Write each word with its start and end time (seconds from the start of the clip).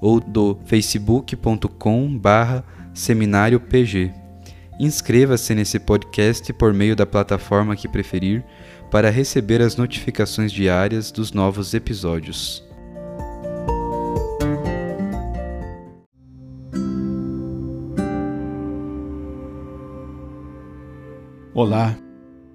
ou 0.00 0.20
do 0.20 0.58
facebook.com 0.64 2.16
barra 2.16 2.64
seminário 2.94 3.60
PG. 3.60 4.12
Inscreva-se 4.78 5.54
nesse 5.54 5.78
podcast 5.78 6.52
por 6.54 6.72
meio 6.72 6.96
da 6.96 7.04
plataforma 7.04 7.76
que 7.76 7.86
preferir 7.86 8.44
para 8.90 9.10
receber 9.10 9.60
as 9.60 9.76
notificações 9.76 10.50
diárias 10.50 11.12
dos 11.12 11.32
novos 11.32 11.74
episódios. 11.74 12.64
Olá, 21.52 21.94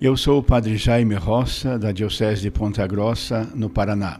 eu 0.01 0.17
sou 0.17 0.39
o 0.39 0.43
Padre 0.43 0.77
Jaime 0.77 1.13
Roça, 1.15 1.77
da 1.77 1.91
Diocese 1.91 2.41
de 2.41 2.49
Ponta 2.49 2.87
Grossa, 2.87 3.47
no 3.53 3.69
Paraná. 3.69 4.19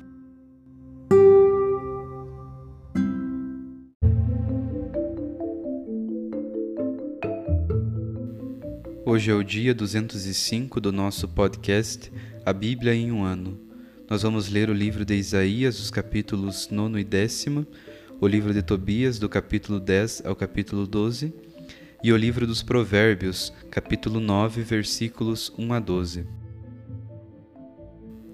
Hoje 9.13 9.29
é 9.29 9.33
o 9.33 9.43
dia 9.43 9.75
205 9.75 10.79
do 10.79 10.89
nosso 10.89 11.27
podcast 11.27 12.09
A 12.45 12.53
Bíblia 12.53 12.95
em 12.95 13.11
um 13.11 13.25
Ano. 13.25 13.59
Nós 14.09 14.21
vamos 14.21 14.47
ler 14.47 14.69
o 14.69 14.73
livro 14.73 15.03
de 15.03 15.15
Isaías, 15.15 15.81
os 15.81 15.91
capítulos 15.91 16.69
9 16.71 17.01
e 17.01 17.03
10, 17.03 17.45
o 18.21 18.25
livro 18.25 18.53
de 18.53 18.63
Tobias, 18.63 19.19
do 19.19 19.27
capítulo 19.27 19.81
10 19.81 20.25
ao 20.25 20.33
capítulo 20.33 20.87
12, 20.87 21.33
e 22.01 22.13
o 22.13 22.15
livro 22.15 22.47
dos 22.47 22.63
Provérbios, 22.63 23.51
capítulo 23.69 24.21
9, 24.21 24.61
versículos 24.61 25.51
1 25.57 25.73
a 25.73 25.79
12. 25.81 26.25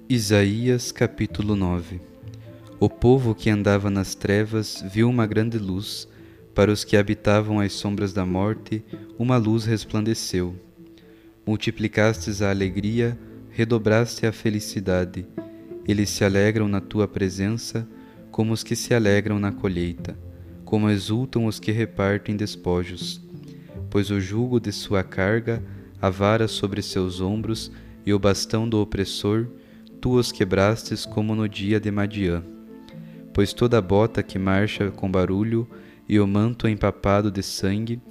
Isaías, 0.07 0.91
capítulo 0.91 1.55
9 1.55 1.99
O 2.79 2.87
povo 2.87 3.33
que 3.33 3.49
andava 3.49 3.89
nas 3.89 4.13
trevas 4.13 4.85
viu 4.93 5.09
uma 5.09 5.25
grande 5.25 5.57
luz. 5.57 6.07
Para 6.53 6.71
os 6.71 6.83
que 6.83 6.95
habitavam 6.95 7.59
as 7.59 7.73
sombras 7.73 8.13
da 8.13 8.27
morte, 8.27 8.85
uma 9.17 9.37
luz 9.37 9.65
resplandeceu 9.65 10.66
multiplicastes 11.47 12.41
a 12.41 12.49
alegria, 12.49 13.17
redobraste 13.49 14.25
a 14.25 14.33
felicidade. 14.33 15.25
Eles 15.87 16.09
se 16.09 16.25
alegram 16.25 16.67
na 16.67 16.81
tua 16.81 17.07
presença, 17.07 17.87
como 18.29 18.51
os 18.51 18.63
que 18.63 18.75
se 18.75 18.93
alegram 18.93 19.39
na 19.39 19.53
colheita, 19.53 20.19
como 20.65 20.89
exultam 20.89 21.45
os 21.45 21.57
que 21.57 21.71
repartem 21.71 22.35
despojos. 22.35 23.21
Pois 23.89 24.11
o 24.11 24.19
jugo 24.19 24.59
de 24.59 24.73
sua 24.73 25.03
carga, 25.03 25.63
a 26.01 26.09
vara 26.09 26.49
sobre 26.49 26.81
seus 26.81 27.21
ombros 27.21 27.71
e 28.05 28.13
o 28.13 28.19
bastão 28.19 28.67
do 28.67 28.81
opressor, 28.81 29.47
tu 30.01 30.15
os 30.15 30.33
quebrastes 30.33 31.05
como 31.05 31.33
no 31.33 31.47
dia 31.47 31.79
de 31.79 31.89
Madiã. 31.89 32.43
Pois 33.33 33.53
toda 33.53 33.81
bota 33.81 34.21
que 34.21 34.37
marcha 34.37 34.91
com 34.91 35.09
barulho 35.09 35.65
e 36.09 36.19
o 36.19 36.27
manto 36.27 36.67
empapado 36.67 37.31
de 37.31 37.41
sangue, 37.41 38.01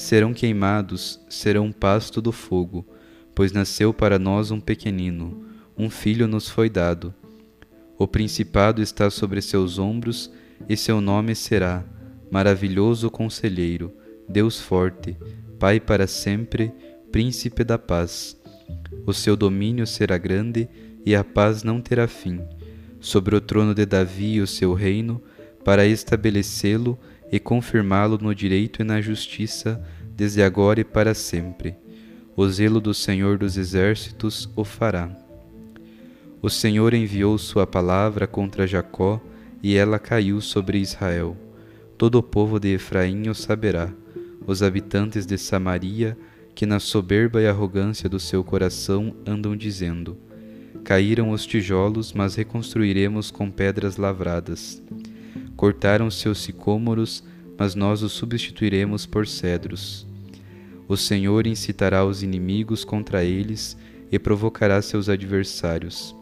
serão 0.00 0.32
queimados, 0.32 1.20
serão 1.28 1.70
pasto 1.70 2.22
do 2.22 2.32
fogo, 2.32 2.86
pois 3.34 3.52
nasceu 3.52 3.92
para 3.92 4.18
nós 4.18 4.50
um 4.50 4.58
pequenino, 4.58 5.44
um 5.76 5.90
filho 5.90 6.26
nos 6.26 6.48
foi 6.48 6.70
dado. 6.70 7.14
O 7.98 8.08
principado 8.08 8.80
está 8.80 9.10
sobre 9.10 9.42
seus 9.42 9.78
ombros, 9.78 10.32
e 10.66 10.74
seu 10.74 11.02
nome 11.02 11.34
será 11.34 11.84
Maravilhoso 12.30 13.10
Conselheiro, 13.10 13.92
Deus 14.26 14.58
Forte, 14.58 15.18
Pai 15.58 15.78
para 15.78 16.06
sempre, 16.06 16.72
Príncipe 17.12 17.62
da 17.62 17.76
Paz. 17.76 18.34
O 19.06 19.12
seu 19.12 19.36
domínio 19.36 19.86
será 19.86 20.16
grande 20.16 20.66
e 21.04 21.14
a 21.14 21.22
paz 21.22 21.62
não 21.62 21.78
terá 21.78 22.08
fim. 22.08 22.40
Sobre 23.00 23.36
o 23.36 23.40
trono 23.40 23.74
de 23.74 23.84
Davi 23.84 24.40
o 24.40 24.46
seu 24.46 24.72
reino, 24.72 25.22
para 25.62 25.84
estabelecê-lo 25.86 26.98
e 27.30 27.38
confirmá-lo 27.38 28.18
no 28.20 28.34
direito 28.34 28.82
e 28.82 28.84
na 28.84 29.00
justiça, 29.00 29.82
desde 30.16 30.42
agora 30.42 30.80
e 30.80 30.84
para 30.84 31.14
sempre. 31.14 31.76
O 32.36 32.48
zelo 32.48 32.80
do 32.80 32.94
Senhor 32.94 33.38
dos 33.38 33.56
Exércitos 33.56 34.48
o 34.56 34.64
fará. 34.64 35.10
O 36.42 36.48
Senhor 36.48 36.94
enviou 36.94 37.36
sua 37.36 37.66
palavra 37.66 38.26
contra 38.26 38.66
Jacó, 38.66 39.20
e 39.62 39.76
ela 39.76 39.98
caiu 39.98 40.40
sobre 40.40 40.78
Israel. 40.78 41.36
Todo 41.98 42.14
o 42.14 42.22
povo 42.22 42.58
de 42.58 42.74
Efraim 42.74 43.28
o 43.28 43.34
saberá, 43.34 43.92
os 44.46 44.62
habitantes 44.62 45.26
de 45.26 45.36
Samaria, 45.36 46.16
que 46.54 46.64
na 46.64 46.80
soberba 46.80 47.42
e 47.42 47.46
arrogância 47.46 48.08
do 48.08 48.18
seu 48.18 48.42
coração 48.42 49.14
andam 49.26 49.54
dizendo: 49.54 50.16
Caíram 50.82 51.30
os 51.30 51.44
tijolos, 51.44 52.12
mas 52.12 52.34
reconstruiremos 52.34 53.30
com 53.30 53.50
pedras 53.50 53.98
lavradas. 53.98 54.82
Cortaram 55.60 56.10
seus 56.10 56.38
sicômoros, 56.38 57.22
mas 57.58 57.74
nós 57.74 58.02
os 58.02 58.12
substituiremos 58.12 59.04
por 59.04 59.26
cedros. 59.26 60.06
O 60.88 60.96
Senhor 60.96 61.46
incitará 61.46 62.02
os 62.02 62.22
inimigos 62.22 62.82
contra 62.82 63.22
eles 63.22 63.76
e 64.10 64.18
provocará 64.18 64.80
seus 64.80 65.10
adversários. 65.10 66.16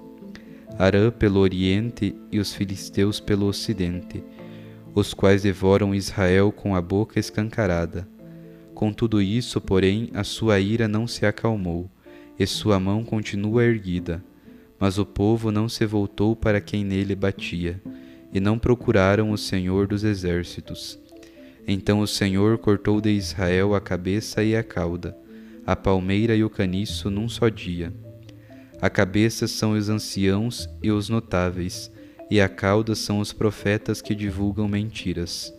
Arã 0.77 1.13
pelo 1.13 1.39
oriente 1.39 2.17
e 2.33 2.41
os 2.41 2.53
filisteus 2.53 3.21
pelo 3.21 3.47
ocidente, 3.47 4.25
os 4.93 5.15
quais 5.15 5.43
devoram 5.43 5.95
Israel 5.95 6.51
com 6.51 6.75
a 6.75 6.83
boca 6.83 7.21
escancarada. 7.21 8.09
Com 8.75 8.93
tudo 8.93 9.23
isso, 9.23 9.61
porém, 9.61 10.11
a 10.15 10.25
sua 10.25 10.59
ira 10.59 10.89
não 10.89 11.07
se 11.07 11.25
acalmou, 11.25 11.89
e 12.37 12.45
sua 12.45 12.81
mão 12.81 13.05
continua 13.05 13.65
erguida. 13.65 14.21
Mas 14.81 14.99
o 14.99 15.07
povo 15.07 15.53
não 15.53 15.69
se 15.69 15.87
voltou 15.87 16.35
para 16.35 16.61
quem 16.61 16.83
nele 16.83 17.15
batia 17.15 17.81
e 18.33 18.41
não 18.41 18.59
procuraram 18.59 19.31
o 19.31 19.39
Senhor 19.39 19.87
dos 19.87 20.05
exércitos. 20.05 20.99
Então 21.67 22.01
o 22.01 22.07
Senhor 22.07 22.59
cortou 22.59 23.01
de 23.01 23.11
Israel 23.11 23.75
a 23.75 23.81
cabeça 23.81 24.43
e 24.43 24.57
a 24.57 24.63
cauda, 24.63 25.17
a 25.67 25.77
palmeira 25.77 26.35
e 26.35 26.43
o 26.43 26.51
caniço 26.51 27.11
num 27.11 27.29
só 27.29 27.49
dia. 27.49 27.93
A 28.81 28.89
cabeça 28.89 29.47
são 29.47 29.73
os 29.73 29.89
anciãos 29.89 30.69
e 30.83 30.91
os 30.91 31.09
notáveis, 31.09 31.91
e 32.31 32.41
a 32.41 32.49
cauda 32.49 32.95
são 32.95 33.19
os 33.19 33.33
profetas 33.33 34.01
que 34.01 34.15
divulgam 34.15 34.69
mentiras. 34.69 35.53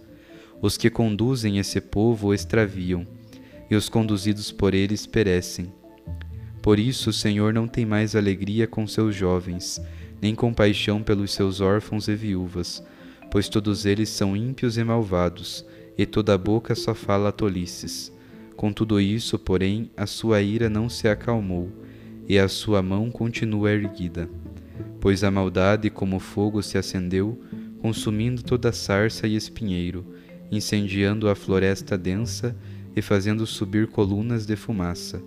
Os 0.62 0.78
que 0.78 0.90
conduzem 0.90 1.58
esse 1.58 1.82
povo 1.82 2.28
o 2.28 2.34
extraviam, 2.34 3.06
e 3.70 3.76
os 3.76 3.90
conduzidos 3.90 4.52
por 4.52 4.74
eles 4.74 5.06
perecem. 5.06 5.72
Por 6.62 6.80
isso 6.80 7.12
o 7.12 7.14
Senhor 7.14 7.54
não 7.54 7.68
tem 7.68 7.86
mais 7.86 8.16
alegria 8.16 8.68
com 8.68 8.88
seus 8.88 9.16
jovens, 9.16 9.82
nem 10.22 10.36
compaixão 10.36 11.02
pelos 11.02 11.32
seus 11.32 11.62
órfãos 11.62 12.08
e 12.08 12.16
viúvas, 12.16 12.84
pois 13.32 13.48
todos 13.48 13.86
eles 13.86 14.10
são 14.10 14.36
ímpios 14.36 14.78
e 14.78 14.84
malvados, 14.84 15.66
e 15.98 16.06
toda 16.06 16.34
a 16.34 16.38
boca 16.38 16.76
só 16.76 16.94
fala 16.94 17.32
tolices. 17.32 18.12
Com 18.56 18.74
tudo 18.74 19.00
isso, 19.00 19.38
porém, 19.40 19.90
a 19.96 20.06
sua 20.06 20.42
ira 20.42 20.70
não 20.70 20.90
se 20.90 21.08
acalmou, 21.08 21.72
e 22.28 22.38
a 22.38 22.48
sua 22.48 22.82
mão 22.82 23.10
continua 23.10 23.72
erguida. 23.72 24.30
Pois 25.00 25.24
a 25.24 25.32
maldade, 25.32 25.90
como 25.90 26.20
fogo, 26.20 26.62
se 26.62 26.78
acendeu, 26.78 27.40
consumindo 27.82 28.44
toda 28.44 28.70
a 28.70 28.74
sarça 28.74 29.28
e 29.28 29.36
espinheiro, 29.36 30.06
incendiando 30.52 31.30
a 31.30 31.36
floresta 31.36 31.98
densa 31.98 32.56
e 32.96 33.02
fazendo 33.02 33.46
subir 33.48 33.88
colunas 33.88 34.46
de 34.46 34.56
fumaça. 34.56 35.22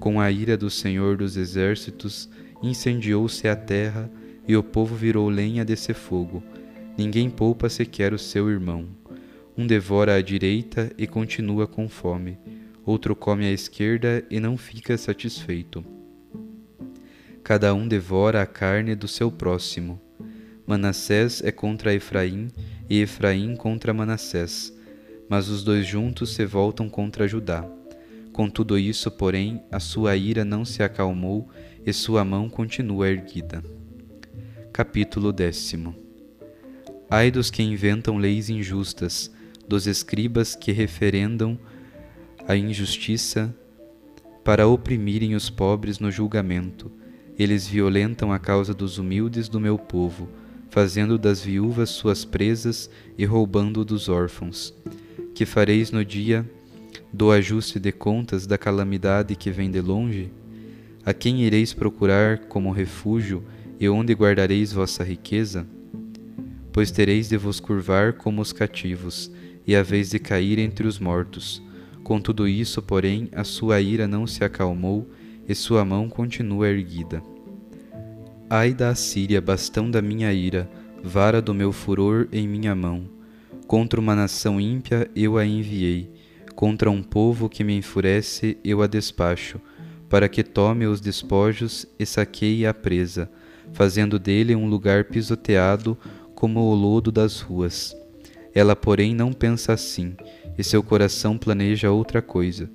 Com 0.00 0.20
a 0.20 0.30
ira 0.30 0.56
do 0.56 0.68
Senhor 0.68 1.16
dos 1.16 1.36
Exércitos, 1.36 2.28
incendiou-se 2.62 3.46
a 3.48 3.56
terra 3.56 4.10
e 4.46 4.56
o 4.56 4.62
povo 4.62 4.94
virou 4.94 5.28
lenha 5.28 5.64
desse 5.64 5.92
fogo. 5.92 6.42
Ninguém 6.96 7.30
poupa 7.30 7.68
sequer 7.68 8.12
o 8.12 8.18
seu 8.18 8.50
irmão. 8.50 8.86
Um 9.56 9.66
devora 9.66 10.14
à 10.14 10.22
direita 10.22 10.90
e 10.96 11.06
continua 11.06 11.66
com 11.66 11.88
fome, 11.88 12.38
outro 12.84 13.14
come 13.14 13.44
à 13.44 13.50
esquerda 13.50 14.24
e 14.30 14.40
não 14.40 14.56
fica 14.56 14.96
satisfeito. 14.96 15.84
Cada 17.42 17.72
um 17.74 17.86
devora 17.86 18.42
a 18.42 18.46
carne 18.46 18.94
do 18.94 19.08
seu 19.08 19.30
próximo. 19.30 20.00
Manassés 20.66 21.42
é 21.42 21.50
contra 21.50 21.94
Efraim 21.94 22.48
e 22.90 23.00
Efraim 23.00 23.56
contra 23.56 23.94
Manassés, 23.94 24.72
mas 25.28 25.48
os 25.48 25.64
dois 25.64 25.86
juntos 25.86 26.34
se 26.34 26.44
voltam 26.44 26.88
contra 26.88 27.26
Judá. 27.26 27.64
Com 28.32 28.48
tudo 28.48 28.78
isso, 28.78 29.10
porém, 29.10 29.62
a 29.72 29.80
sua 29.80 30.14
ira 30.14 30.44
não 30.44 30.64
se 30.64 30.82
acalmou 30.82 31.48
e 31.84 31.92
sua 31.92 32.24
mão 32.24 32.48
continua 32.48 33.08
erguida. 33.08 33.62
Capítulo 34.72 35.32
décimo. 35.32 35.94
Ai 37.10 37.30
dos 37.30 37.50
que 37.50 37.62
inventam 37.62 38.18
leis 38.18 38.50
injustas, 38.50 39.30
dos 39.66 39.86
escribas 39.86 40.54
que 40.54 40.72
referendam 40.72 41.58
a 42.46 42.56
injustiça 42.56 43.54
para 44.44 44.66
oprimirem 44.66 45.34
os 45.34 45.50
pobres 45.50 45.98
no 45.98 46.10
julgamento. 46.10 46.90
Eles 47.38 47.66
violentam 47.66 48.32
a 48.32 48.38
causa 48.38 48.72
dos 48.72 48.98
humildes 48.98 49.48
do 49.48 49.60
meu 49.60 49.78
povo, 49.78 50.28
fazendo 50.70 51.18
das 51.18 51.40
viúvas 51.40 51.90
suas 51.90 52.24
presas 52.24 52.90
e 53.16 53.24
roubando 53.24 53.84
dos 53.84 54.08
órfãos. 54.08 54.74
Que 55.34 55.46
fareis 55.46 55.90
no 55.90 56.04
dia 56.04 56.48
do 57.12 57.30
ajuste 57.30 57.78
de 57.78 57.92
contas 57.92 58.46
da 58.46 58.58
calamidade 58.58 59.36
que 59.36 59.50
vem 59.50 59.70
de 59.70 59.80
longe? 59.80 60.30
A 61.08 61.14
quem 61.14 61.40
ireis 61.40 61.72
procurar 61.72 62.36
como 62.36 62.70
refúgio 62.70 63.42
e 63.80 63.88
onde 63.88 64.12
guardareis 64.12 64.74
vossa 64.74 65.02
riqueza? 65.02 65.66
Pois 66.70 66.90
tereis 66.90 67.30
de 67.30 67.36
vos 67.38 67.58
curvar 67.58 68.12
como 68.12 68.42
os 68.42 68.52
cativos, 68.52 69.32
e 69.66 69.74
a 69.74 69.82
vez 69.82 70.10
de 70.10 70.18
cair 70.18 70.58
entre 70.58 70.86
os 70.86 70.98
mortos. 70.98 71.62
Com 72.04 72.20
tudo 72.20 72.46
isso, 72.46 72.82
porém, 72.82 73.30
a 73.32 73.42
sua 73.42 73.80
ira 73.80 74.06
não 74.06 74.26
se 74.26 74.44
acalmou, 74.44 75.08
e 75.48 75.54
sua 75.54 75.82
mão 75.82 76.10
continua 76.10 76.68
erguida. 76.68 77.22
Ai 78.50 78.74
da 78.74 78.90
Assíria, 78.90 79.40
bastão 79.40 79.90
da 79.90 80.02
minha 80.02 80.30
ira, 80.30 80.70
vara 81.02 81.40
do 81.40 81.54
meu 81.54 81.72
furor 81.72 82.28
em 82.30 82.46
minha 82.46 82.74
mão. 82.74 83.08
Contra 83.66 83.98
uma 83.98 84.14
nação 84.14 84.60
ímpia 84.60 85.10
eu 85.16 85.38
a 85.38 85.46
enviei, 85.46 86.10
contra 86.54 86.90
um 86.90 87.02
povo 87.02 87.48
que 87.48 87.64
me 87.64 87.74
enfurece 87.78 88.58
eu 88.62 88.82
a 88.82 88.86
despacho, 88.86 89.58
para 90.08 90.28
que 90.28 90.42
tome 90.42 90.86
os 90.86 91.00
despojos 91.00 91.86
e 91.98 92.06
saqueie 92.06 92.66
a 92.66 92.72
presa, 92.72 93.30
fazendo 93.72 94.18
dele 94.18 94.54
um 94.54 94.66
lugar 94.66 95.04
pisoteado 95.04 95.96
como 96.34 96.60
o 96.60 96.74
lodo 96.74 97.12
das 97.12 97.40
ruas. 97.40 97.96
Ela, 98.54 98.74
porém, 98.74 99.14
não 99.14 99.32
pensa 99.32 99.72
assim, 99.72 100.16
e 100.56 100.64
seu 100.64 100.82
coração 100.82 101.36
planeja 101.36 101.90
outra 101.90 102.22
coisa. 102.22 102.70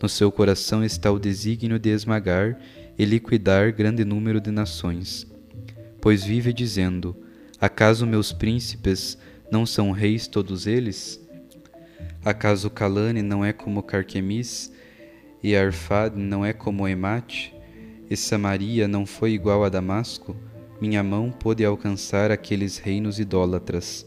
No 0.00 0.08
seu 0.08 0.30
coração 0.30 0.84
está 0.84 1.10
o 1.10 1.18
desígnio 1.18 1.78
de 1.78 1.90
esmagar 1.90 2.58
e 2.98 3.04
liquidar 3.04 3.72
grande 3.72 4.04
número 4.04 4.40
de 4.40 4.50
nações. 4.50 5.26
Pois 6.00 6.24
vive 6.24 6.52
dizendo: 6.52 7.16
Acaso 7.60 8.06
meus 8.06 8.32
príncipes 8.32 9.18
não 9.50 9.64
são 9.66 9.90
reis 9.90 10.26
todos 10.26 10.66
eles? 10.66 11.20
Acaso 12.24 12.68
Calane 12.68 13.22
não 13.22 13.44
é 13.44 13.52
como 13.52 13.82
Carquemis, 13.82 14.72
e 15.46 15.54
Arfad 15.54 16.16
não 16.16 16.44
é 16.44 16.52
como 16.52 16.88
Emate, 16.88 17.54
e 18.10 18.16
Samaria 18.16 18.88
não 18.88 19.06
foi 19.06 19.30
igual 19.30 19.62
a 19.62 19.68
Damasco? 19.68 20.34
Minha 20.80 21.04
mão 21.04 21.30
pôde 21.30 21.64
alcançar 21.64 22.32
aqueles 22.32 22.78
reinos 22.78 23.20
idólatras, 23.20 24.04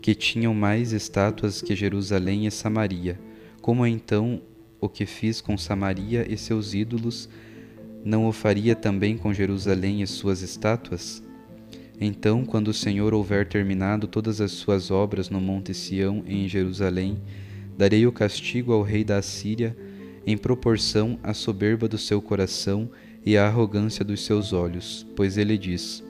que 0.00 0.14
tinham 0.14 0.54
mais 0.54 0.92
estátuas 0.92 1.60
que 1.60 1.74
Jerusalém 1.74 2.46
e 2.46 2.52
Samaria. 2.52 3.18
Como 3.60 3.84
então 3.84 4.40
o 4.80 4.88
que 4.88 5.06
fiz 5.06 5.40
com 5.40 5.58
Samaria 5.58 6.24
e 6.32 6.38
seus 6.38 6.72
ídolos, 6.72 7.28
não 8.04 8.28
o 8.28 8.32
faria 8.32 8.76
também 8.76 9.18
com 9.18 9.34
Jerusalém 9.34 10.02
e 10.02 10.06
suas 10.06 10.40
estátuas? 10.40 11.20
Então, 12.00 12.44
quando 12.44 12.68
o 12.68 12.74
Senhor 12.74 13.12
houver 13.12 13.48
terminado 13.48 14.06
todas 14.06 14.40
as 14.40 14.52
suas 14.52 14.88
obras 14.88 15.30
no 15.30 15.40
Monte 15.40 15.74
Sião 15.74 16.22
e 16.28 16.44
em 16.44 16.48
Jerusalém, 16.48 17.20
darei 17.76 18.06
o 18.06 18.12
castigo 18.12 18.72
ao 18.72 18.82
rei 18.82 19.02
da 19.02 19.16
Assíria 19.16 19.76
em 20.26 20.36
proporção 20.36 21.18
à 21.22 21.32
soberba 21.32 21.88
do 21.88 21.98
seu 21.98 22.20
coração 22.20 22.90
e 23.24 23.36
à 23.36 23.46
arrogância 23.46 24.04
dos 24.04 24.24
seus 24.24 24.52
olhos, 24.52 25.06
pois 25.16 25.36
ele 25.36 25.56
diz: 25.56 26.02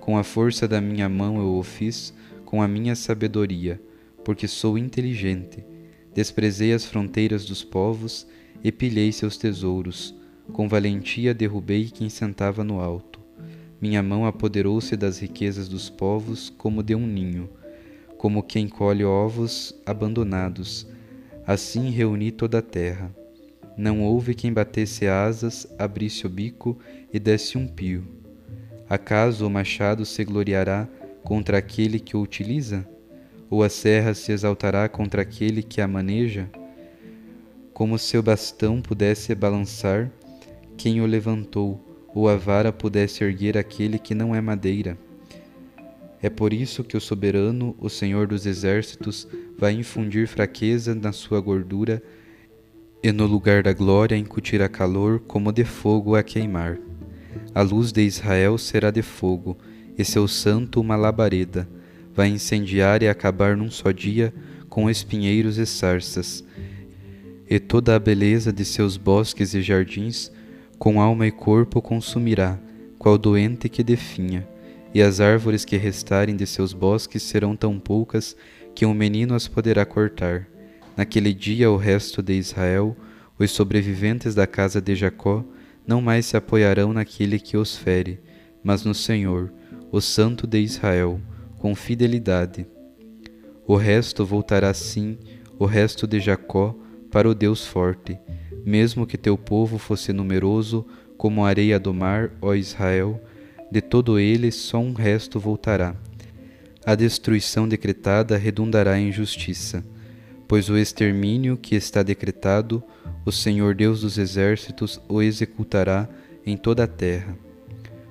Com 0.00 0.16
a 0.16 0.24
força 0.24 0.66
da 0.66 0.80
minha 0.80 1.08
mão 1.08 1.38
eu 1.38 1.56
o 1.56 1.62
fiz, 1.62 2.12
com 2.44 2.62
a 2.62 2.68
minha 2.68 2.94
sabedoria, 2.94 3.80
porque 4.24 4.48
sou 4.48 4.78
inteligente. 4.78 5.64
Desprezei 6.14 6.72
as 6.72 6.84
fronteiras 6.84 7.44
dos 7.44 7.62
povos 7.62 8.26
e 8.62 8.72
pilhei 8.72 9.12
seus 9.12 9.36
tesouros. 9.36 10.14
Com 10.52 10.66
valentia 10.66 11.34
derrubei 11.34 11.90
quem 11.90 12.08
sentava 12.08 12.64
no 12.64 12.80
alto. 12.80 13.20
Minha 13.80 14.02
mão 14.02 14.26
apoderou-se 14.26 14.96
das 14.96 15.18
riquezas 15.18 15.68
dos 15.68 15.88
povos 15.88 16.52
como 16.56 16.82
de 16.82 16.94
um 16.94 17.06
ninho, 17.06 17.48
como 18.16 18.42
quem 18.42 18.66
colhe 18.66 19.04
ovos 19.04 19.74
abandonados. 19.86 20.86
Assim 21.46 21.90
reuni 21.90 22.32
toda 22.32 22.58
a 22.58 22.62
terra. 22.62 23.14
Não 23.78 24.02
houve 24.02 24.34
quem 24.34 24.52
batesse 24.52 25.06
asas, 25.06 25.64
abrisse 25.78 26.26
o 26.26 26.28
bico 26.28 26.76
e 27.12 27.20
desse 27.20 27.56
um 27.56 27.68
pio. 27.68 28.04
Acaso 28.90 29.46
o 29.46 29.50
machado 29.50 30.04
se 30.04 30.24
gloriará 30.24 30.88
contra 31.22 31.58
aquele 31.58 32.00
que 32.00 32.16
o 32.16 32.20
utiliza? 32.20 32.84
Ou 33.48 33.62
a 33.62 33.68
serra 33.68 34.14
se 34.14 34.32
exaltará 34.32 34.88
contra 34.88 35.22
aquele 35.22 35.62
que 35.62 35.80
a 35.80 35.86
maneja? 35.86 36.50
Como 37.72 37.96
se 38.00 38.18
o 38.18 38.22
bastão 38.22 38.82
pudesse 38.82 39.32
balançar 39.32 40.10
quem 40.76 41.00
o 41.00 41.06
levantou, 41.06 41.80
ou 42.12 42.28
a 42.28 42.34
vara 42.34 42.72
pudesse 42.72 43.22
erguer 43.22 43.56
aquele 43.56 43.96
que 43.96 44.12
não 44.12 44.34
é 44.34 44.40
madeira. 44.40 44.98
É 46.20 46.28
por 46.28 46.52
isso 46.52 46.82
que 46.82 46.96
o 46.96 47.00
soberano, 47.00 47.76
o 47.78 47.88
Senhor 47.88 48.26
dos 48.26 48.44
exércitos, 48.44 49.28
vai 49.56 49.72
infundir 49.74 50.26
fraqueza 50.26 50.96
na 50.96 51.12
sua 51.12 51.40
gordura 51.40 52.02
e 53.02 53.12
no 53.12 53.26
lugar 53.26 53.62
da 53.62 53.72
glória 53.72 54.16
incutirá 54.16 54.68
calor 54.68 55.20
como 55.20 55.52
de 55.52 55.64
fogo 55.64 56.16
a 56.16 56.22
queimar. 56.22 56.78
A 57.54 57.62
luz 57.62 57.92
de 57.92 58.02
Israel 58.02 58.58
será 58.58 58.90
de 58.90 59.02
fogo, 59.02 59.56
e 59.96 60.04
seu 60.04 60.26
santo 60.26 60.80
uma 60.80 60.96
labareda. 60.96 61.68
Vai 62.14 62.28
incendiar 62.28 63.02
e 63.02 63.08
acabar 63.08 63.56
num 63.56 63.70
só 63.70 63.90
dia 63.92 64.34
com 64.68 64.90
espinheiros 64.90 65.58
e 65.58 65.66
sarças. 65.66 66.44
E 67.48 67.58
toda 67.58 67.94
a 67.94 67.98
beleza 67.98 68.52
de 68.52 68.64
seus 68.64 68.96
bosques 68.96 69.54
e 69.54 69.62
jardins, 69.62 70.30
com 70.78 71.00
alma 71.00 71.26
e 71.26 71.30
corpo 71.30 71.80
consumirá, 71.80 72.58
qual 72.98 73.16
doente 73.16 73.68
que 73.68 73.82
definha. 73.82 74.46
E 74.92 75.00
as 75.00 75.20
árvores 75.20 75.64
que 75.64 75.76
restarem 75.76 76.36
de 76.36 76.46
seus 76.46 76.72
bosques 76.72 77.22
serão 77.22 77.54
tão 77.54 77.78
poucas 77.78 78.36
que 78.74 78.84
um 78.84 78.94
menino 78.94 79.34
as 79.34 79.46
poderá 79.46 79.84
cortar 79.84 80.48
Naquele 80.98 81.32
dia, 81.32 81.70
o 81.70 81.76
resto 81.76 82.20
de 82.20 82.32
Israel, 82.32 82.96
os 83.38 83.52
sobreviventes 83.52 84.34
da 84.34 84.48
casa 84.48 84.80
de 84.80 84.96
Jacó, 84.96 85.44
não 85.86 86.02
mais 86.02 86.26
se 86.26 86.36
apoiarão 86.36 86.92
naquele 86.92 87.38
que 87.38 87.56
os 87.56 87.76
fere, 87.76 88.18
mas 88.64 88.84
no 88.84 88.92
Senhor, 88.92 89.52
o 89.92 90.00
Santo 90.00 90.44
de 90.44 90.58
Israel, 90.58 91.20
com 91.56 91.72
fidelidade. 91.76 92.66
O 93.64 93.76
resto 93.76 94.26
voltará 94.26 94.74
sim, 94.74 95.16
o 95.56 95.66
resto 95.66 96.04
de 96.04 96.18
Jacó, 96.18 96.76
para 97.12 97.30
o 97.30 97.34
Deus 97.34 97.64
forte, 97.64 98.18
mesmo 98.64 99.06
que 99.06 99.16
teu 99.16 99.38
povo 99.38 99.78
fosse 99.78 100.12
numeroso 100.12 100.84
como 101.16 101.44
a 101.44 101.48
areia 101.48 101.78
do 101.78 101.94
mar, 101.94 102.32
ó 102.42 102.54
Israel, 102.54 103.22
de 103.70 103.80
todo 103.80 104.18
ele 104.18 104.50
só 104.50 104.80
um 104.80 104.94
resto 104.94 105.38
voltará. 105.38 105.94
a 106.84 106.96
destruição 106.96 107.68
decretada 107.68 108.36
redundará 108.36 108.98
em 108.98 109.12
justiça, 109.12 109.84
pois 110.48 110.70
o 110.70 110.78
extermínio 110.78 111.58
que 111.58 111.76
está 111.76 112.02
decretado, 112.02 112.82
o 113.24 113.30
Senhor 113.30 113.74
Deus 113.74 114.00
dos 114.00 114.16
exércitos 114.16 114.98
o 115.06 115.20
executará 115.20 116.08
em 116.44 116.56
toda 116.56 116.84
a 116.84 116.86
terra. 116.86 117.36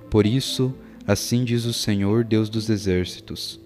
Por 0.09 0.27
isso, 0.27 0.73
assim 1.05 1.43
diz 1.43 1.65
o 1.65 1.73
Senhor 1.73 2.23
Deus 2.23 2.47
dos 2.47 2.69
exércitos: 2.69 3.59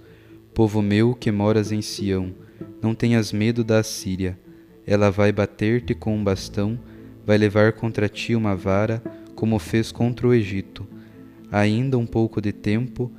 Povo 0.53 0.81
meu 0.81 1.13
que 1.13 1.29
moras 1.29 1.73
em 1.73 1.81
Sião, 1.81 2.33
não 2.81 2.95
tenhas 2.95 3.33
medo 3.33 3.63
da 3.63 3.79
Assíria. 3.79 4.39
Ela 4.87 5.11
vai 5.11 5.31
bater-te 5.31 5.93
com 5.93 6.15
um 6.15 6.23
bastão, 6.23 6.79
vai 7.25 7.37
levar 7.37 7.73
contra 7.73 8.07
ti 8.07 8.33
uma 8.33 8.55
vara, 8.55 9.03
como 9.35 9.59
fez 9.59 9.91
contra 9.91 10.27
o 10.27 10.33
Egito. 10.33 10.87
Ainda 11.51 11.97
um 11.97 12.05
pouco 12.05 12.41
de 12.41 12.53
tempo, 12.53 13.11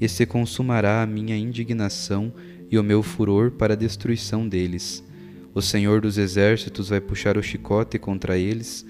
e 0.00 0.08
se 0.08 0.26
consumará 0.26 1.02
a 1.02 1.06
minha 1.06 1.36
indignação 1.36 2.32
e 2.70 2.78
o 2.78 2.82
meu 2.82 3.02
furor 3.02 3.50
para 3.50 3.74
a 3.74 3.76
destruição 3.76 4.48
deles. 4.48 5.04
O 5.54 5.62
Senhor 5.62 6.00
dos 6.00 6.18
Exércitos 6.18 6.88
vai 6.88 7.00
puxar 7.00 7.36
o 7.36 7.42
chicote 7.42 7.98
contra 7.98 8.38
eles, 8.38 8.84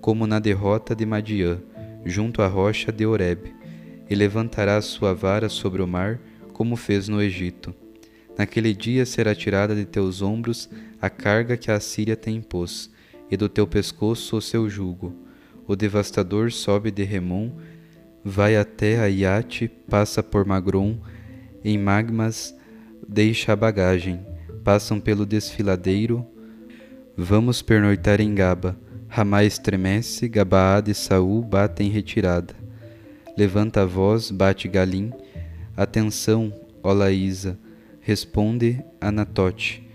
como 0.00 0.26
na 0.26 0.38
derrota 0.38 0.94
de 0.94 1.04
Madiã, 1.04 1.60
junto 2.04 2.42
à 2.42 2.46
rocha 2.46 2.92
de 2.92 3.04
Horeb, 3.04 3.52
e 4.08 4.14
levantará 4.14 4.76
a 4.76 4.82
sua 4.82 5.14
vara 5.14 5.48
sobre 5.48 5.82
o 5.82 5.86
mar, 5.86 6.20
como 6.52 6.76
fez 6.76 7.08
no 7.08 7.20
Egito. 7.20 7.74
Naquele 8.38 8.74
dia 8.74 9.06
será 9.06 9.34
tirada 9.34 9.74
de 9.74 9.84
teus 9.84 10.22
ombros 10.22 10.68
a 11.00 11.08
carga 11.08 11.56
que 11.56 11.70
a 11.70 11.80
Síria 11.80 12.16
te 12.16 12.30
impôs, 12.30 12.90
e 13.30 13.36
do 13.36 13.48
teu 13.48 13.66
pescoço 13.66 14.36
o 14.36 14.42
seu 14.42 14.68
jugo. 14.68 15.14
O 15.66 15.74
devastador 15.74 16.52
sobe 16.52 16.90
de 16.90 17.02
Remon, 17.02 17.50
vai 18.24 18.56
até 18.56 18.98
Aiate, 19.00 19.68
passa 19.88 20.22
por 20.22 20.44
Magron, 20.44 20.98
em 21.64 21.78
Magmas 21.78 22.54
deixa 23.08 23.52
a 23.52 23.56
bagagem, 23.56 24.20
passam 24.62 25.00
pelo 25.00 25.26
desfiladeiro, 25.26 26.26
vamos 27.16 27.62
pernoitar 27.62 28.20
em 28.20 28.34
Gaba, 28.34 28.76
Ramá 29.08 29.44
estremece, 29.44 30.28
Gabaá 30.28 30.82
e 30.86 30.92
Saul 30.92 31.42
batem 31.42 31.88
retirada. 31.88 32.54
Levanta 33.36 33.82
a 33.82 33.86
voz, 33.86 34.30
bate 34.30 34.66
Galim, 34.66 35.12
atenção, 35.76 36.52
ó 36.82 36.92
Laísa, 36.92 37.58
responde 38.00 38.82
Anatote. 39.00 39.88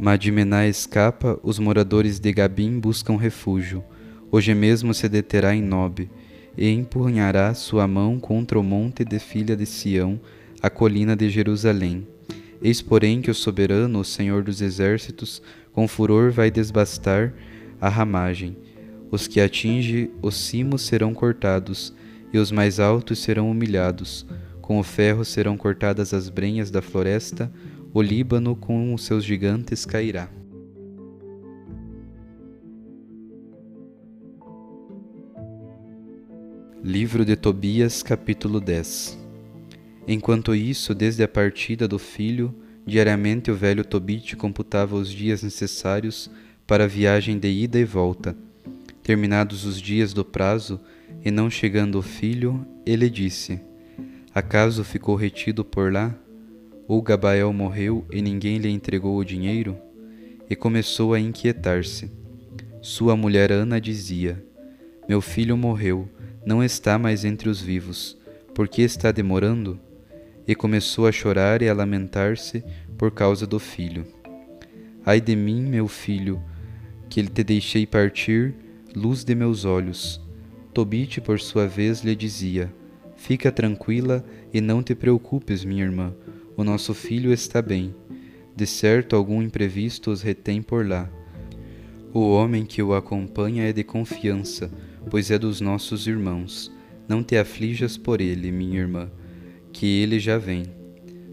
Madmená 0.00 0.66
escapa, 0.66 1.38
os 1.42 1.58
moradores 1.58 2.18
de 2.18 2.32
Gabim 2.32 2.80
buscam 2.80 3.16
refúgio. 3.16 3.84
Hoje 4.30 4.54
mesmo 4.54 4.94
se 4.94 5.08
deterá 5.08 5.54
em 5.54 5.62
Nobe, 5.62 6.10
e 6.56 6.68
empunhará 6.68 7.52
sua 7.54 7.86
mão 7.86 8.18
contra 8.18 8.58
o 8.58 8.62
monte 8.62 9.04
de 9.04 9.18
filha 9.18 9.56
de 9.56 9.66
Sião, 9.66 10.18
a 10.62 10.70
colina 10.70 11.16
de 11.16 11.28
Jerusalém. 11.28 12.06
Eis, 12.62 12.80
porém, 12.80 13.20
que 13.20 13.30
o 13.30 13.34
soberano, 13.34 13.98
o 13.98 14.04
Senhor 14.04 14.44
dos 14.44 14.62
exércitos, 14.62 15.42
com 15.72 15.88
furor 15.88 16.30
vai 16.30 16.52
desbastar 16.52 17.34
a 17.80 17.88
ramagem. 17.88 18.56
Os 19.10 19.26
que 19.26 19.40
atinge 19.40 20.08
os 20.22 20.36
cimos 20.36 20.82
serão 20.82 21.12
cortados, 21.12 21.92
e 22.32 22.38
os 22.38 22.52
mais 22.52 22.78
altos 22.78 23.18
serão 23.18 23.50
humilhados. 23.50 24.24
Com 24.60 24.78
o 24.78 24.84
ferro 24.84 25.24
serão 25.24 25.56
cortadas 25.56 26.14
as 26.14 26.28
brenhas 26.28 26.70
da 26.70 26.80
floresta, 26.80 27.52
o 27.92 28.00
Líbano 28.00 28.54
com 28.54 28.94
os 28.94 29.04
seus 29.04 29.24
gigantes 29.24 29.84
cairá. 29.84 30.30
Livro 36.84 37.24
de 37.24 37.36
Tobias, 37.36 38.02
capítulo 38.02 38.60
10 38.60 39.21
Enquanto 40.06 40.54
isso, 40.54 40.94
desde 40.94 41.22
a 41.22 41.28
partida 41.28 41.86
do 41.86 41.98
filho, 41.98 42.54
diariamente 42.84 43.50
o 43.50 43.54
velho 43.54 43.84
Tobite 43.84 44.36
computava 44.36 44.96
os 44.96 45.10
dias 45.10 45.42
necessários 45.42 46.30
para 46.66 46.84
a 46.84 46.88
viagem 46.88 47.38
de 47.38 47.48
ida 47.48 47.78
e 47.78 47.84
volta. 47.84 48.36
Terminados 49.02 49.64
os 49.64 49.80
dias 49.80 50.12
do 50.12 50.24
prazo, 50.24 50.80
e 51.24 51.30
não 51.30 51.48
chegando 51.48 51.98
o 51.98 52.02
filho, 52.02 52.66
ele 52.84 53.08
disse: 53.08 53.60
Acaso 54.34 54.82
ficou 54.82 55.14
retido 55.14 55.64
por 55.64 55.92
lá? 55.92 56.14
Ou 56.88 57.00
Gabael 57.00 57.52
morreu 57.52 58.04
e 58.10 58.20
ninguém 58.20 58.58
lhe 58.58 58.68
entregou 58.68 59.16
o 59.16 59.24
dinheiro? 59.24 59.76
E 60.50 60.56
começou 60.56 61.14
a 61.14 61.20
inquietar-se. 61.20 62.10
Sua 62.80 63.16
mulher 63.16 63.52
Ana 63.52 63.80
dizia: 63.80 64.44
Meu 65.08 65.20
filho 65.20 65.56
morreu 65.56 66.08
não 66.44 66.62
está 66.62 66.98
mais 66.98 67.24
entre 67.24 67.48
os 67.48 67.60
vivos, 67.60 68.18
por 68.52 68.66
que 68.66 68.82
está 68.82 69.12
demorando? 69.12 69.78
E 70.46 70.54
começou 70.54 71.06
a 71.06 71.12
chorar 71.12 71.62
e 71.62 71.68
a 71.68 71.74
lamentar-se 71.74 72.64
por 72.98 73.10
causa 73.10 73.46
do 73.46 73.58
filho. 73.58 74.04
Ai 75.04 75.20
de 75.20 75.34
mim, 75.36 75.62
meu 75.62 75.88
filho, 75.88 76.42
que 77.08 77.22
te 77.22 77.44
deixei 77.44 77.86
partir, 77.86 78.54
luz 78.94 79.24
de 79.24 79.34
meus 79.34 79.64
olhos. 79.64 80.20
Tobite, 80.72 81.20
por 81.20 81.40
sua 81.40 81.66
vez, 81.66 82.02
lhe 82.02 82.14
dizia: 82.14 82.72
Fica 83.16 83.52
tranquila 83.52 84.24
e 84.52 84.60
não 84.60 84.82
te 84.82 84.94
preocupes, 84.94 85.64
minha 85.64 85.84
irmã, 85.84 86.14
o 86.56 86.64
nosso 86.64 86.94
filho 86.94 87.32
está 87.32 87.60
bem. 87.60 87.94
De 88.54 88.66
certo, 88.66 89.16
algum 89.16 89.42
imprevisto 89.42 90.10
os 90.10 90.22
retém 90.22 90.60
por 90.60 90.86
lá. 90.86 91.10
O 92.12 92.30
homem 92.30 92.66
que 92.66 92.82
o 92.82 92.94
acompanha 92.94 93.64
é 93.64 93.72
de 93.72 93.82
confiança 93.82 94.70
pois 95.10 95.30
é 95.30 95.38
dos 95.38 95.60
nossos 95.60 96.06
irmãos. 96.06 96.70
Não 97.08 97.22
te 97.22 97.36
aflijas 97.36 97.96
por 97.96 98.20
ele, 98.20 98.50
minha 98.52 98.80
irmã, 98.80 99.10
que 99.72 99.86
ele 100.00 100.18
já 100.20 100.38
vem. 100.38 100.64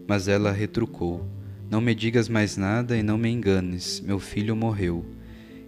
Mas 0.08 0.28
ela 0.28 0.50
retrucou: 0.50 1.26
Não 1.70 1.80
me 1.80 1.94
digas 1.94 2.28
mais 2.28 2.56
nada 2.56 2.96
e 2.96 3.02
não 3.02 3.18
me 3.18 3.28
enganes, 3.28 4.00
meu 4.00 4.18
filho 4.18 4.56
morreu. 4.56 5.04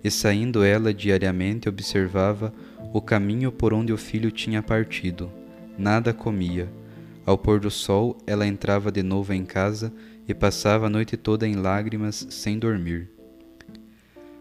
E 0.03 0.11
saindo 0.11 0.65
ela 0.65 0.93
diariamente 0.93 1.69
observava 1.69 2.53
o 2.93 3.01
caminho 3.01 3.53
por 3.53 3.73
onde 3.73 3.93
o 3.93 3.97
filho 3.97 4.31
tinha 4.31 4.63
partido. 4.63 5.31
Nada 5.79 6.13
comia. 6.13 6.69
Ao 7.25 7.39
pôr 7.39 7.61
do 7.61 7.71
sol, 7.71 8.19
ela 8.27 8.47
entrava 8.47 8.91
de 8.91 9.03
novo 9.03 9.33
em 9.33 9.45
casa 9.45 9.93
e 10.27 10.35
passava 10.35 10.87
a 10.87 10.91
noite 10.91 11.17
toda 11.17 11.47
em 11.47 11.55
lágrimas, 11.55 12.27
sem 12.31 12.59
dormir. 12.59 13.09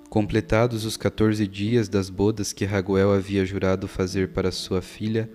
Completados 0.10 0.84
os 0.84 0.98
quatorze 0.98 1.48
dias 1.48 1.88
das 1.88 2.10
bodas 2.10 2.52
que 2.52 2.66
Raguel 2.66 3.14
havia 3.14 3.46
jurado 3.46 3.88
fazer 3.88 4.30
para 4.30 4.52
sua 4.52 4.82
filha, 4.82 5.30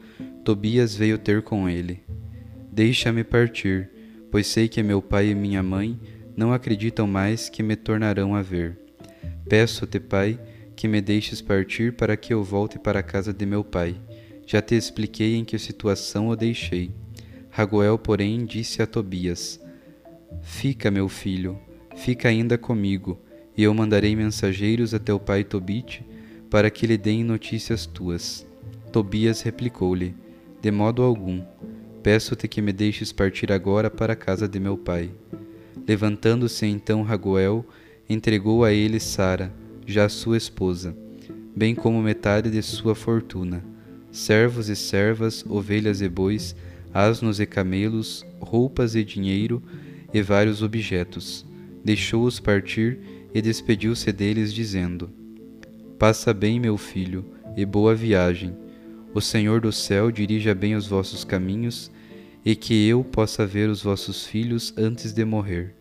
Tobias 0.44 0.94
veio 0.94 1.16
ter 1.16 1.40
com 1.40 1.68
ele. 1.68 2.02
Deixa-me 2.76 3.24
partir, 3.24 3.88
pois 4.30 4.46
sei 4.46 4.68
que 4.68 4.82
meu 4.82 5.00
pai 5.00 5.28
e 5.28 5.34
minha 5.34 5.62
mãe 5.62 5.98
não 6.36 6.52
acreditam 6.52 7.06
mais 7.06 7.48
que 7.48 7.62
me 7.62 7.74
tornarão 7.74 8.34
a 8.34 8.42
ver. 8.42 8.76
Peço-te, 9.48 9.98
pai, 9.98 10.38
que 10.76 10.86
me 10.86 11.00
deixes 11.00 11.40
partir 11.40 11.94
para 11.94 12.18
que 12.18 12.34
eu 12.34 12.44
volte 12.44 12.78
para 12.78 12.98
a 12.98 13.02
casa 13.02 13.32
de 13.32 13.46
meu 13.46 13.64
pai. 13.64 13.96
Já 14.46 14.60
te 14.60 14.74
expliquei 14.74 15.36
em 15.36 15.42
que 15.42 15.58
situação 15.58 16.28
o 16.28 16.36
deixei. 16.36 16.90
Raguel, 17.48 17.98
porém, 17.98 18.44
disse 18.44 18.82
a 18.82 18.86
Tobias: 18.86 19.58
Fica, 20.42 20.90
meu 20.90 21.08
filho, 21.08 21.58
fica 21.96 22.28
ainda 22.28 22.58
comigo 22.58 23.18
e 23.56 23.62
eu 23.62 23.72
mandarei 23.72 24.14
mensageiros 24.14 24.92
a 24.92 24.98
teu 24.98 25.18
pai 25.18 25.44
Tobite, 25.44 26.04
para 26.50 26.68
que 26.68 26.86
lhe 26.86 26.98
deem 26.98 27.24
notícias 27.24 27.86
tuas. 27.86 28.46
Tobias 28.92 29.40
replicou-lhe: 29.40 30.14
De 30.60 30.70
modo 30.70 31.02
algum. 31.02 31.42
Peço-te 32.06 32.46
que 32.46 32.62
me 32.62 32.72
deixes 32.72 33.10
partir 33.10 33.50
agora 33.50 33.90
para 33.90 34.12
a 34.12 34.16
casa 34.16 34.46
de 34.46 34.60
meu 34.60 34.78
pai. 34.78 35.10
Levantando-se 35.88 36.64
então 36.64 37.02
Raguel, 37.02 37.66
entregou 38.08 38.62
a 38.62 38.72
ele 38.72 39.00
Sara, 39.00 39.52
já 39.84 40.08
sua 40.08 40.36
esposa, 40.36 40.96
bem 41.56 41.74
como 41.74 42.00
metade 42.00 42.48
de 42.48 42.62
sua 42.62 42.94
fortuna, 42.94 43.64
servos 44.12 44.68
e 44.68 44.76
servas, 44.76 45.44
ovelhas 45.48 46.00
e 46.00 46.08
bois, 46.08 46.54
asnos 46.94 47.40
e 47.40 47.44
camelos, 47.44 48.24
roupas 48.38 48.94
e 48.94 49.02
dinheiro 49.02 49.60
e 50.14 50.22
vários 50.22 50.62
objetos. 50.62 51.44
Deixou-os 51.84 52.38
partir 52.38 53.00
e 53.34 53.42
despediu-se 53.42 54.12
deles, 54.12 54.54
dizendo: 54.54 55.10
Passa 55.98 56.32
bem, 56.32 56.60
meu 56.60 56.78
filho, 56.78 57.24
e 57.56 57.66
boa 57.66 57.96
viagem. 57.96 58.54
O 59.12 59.20
Senhor 59.20 59.60
do 59.60 59.72
céu 59.72 60.12
dirija 60.12 60.54
bem 60.54 60.76
os 60.76 60.86
vossos 60.86 61.24
caminhos, 61.24 61.90
e 62.46 62.54
que 62.54 62.86
eu 62.86 63.02
possa 63.02 63.44
ver 63.44 63.68
os 63.68 63.82
vossos 63.82 64.24
filhos 64.24 64.72
antes 64.78 65.12
de 65.12 65.24
morrer. 65.24 65.74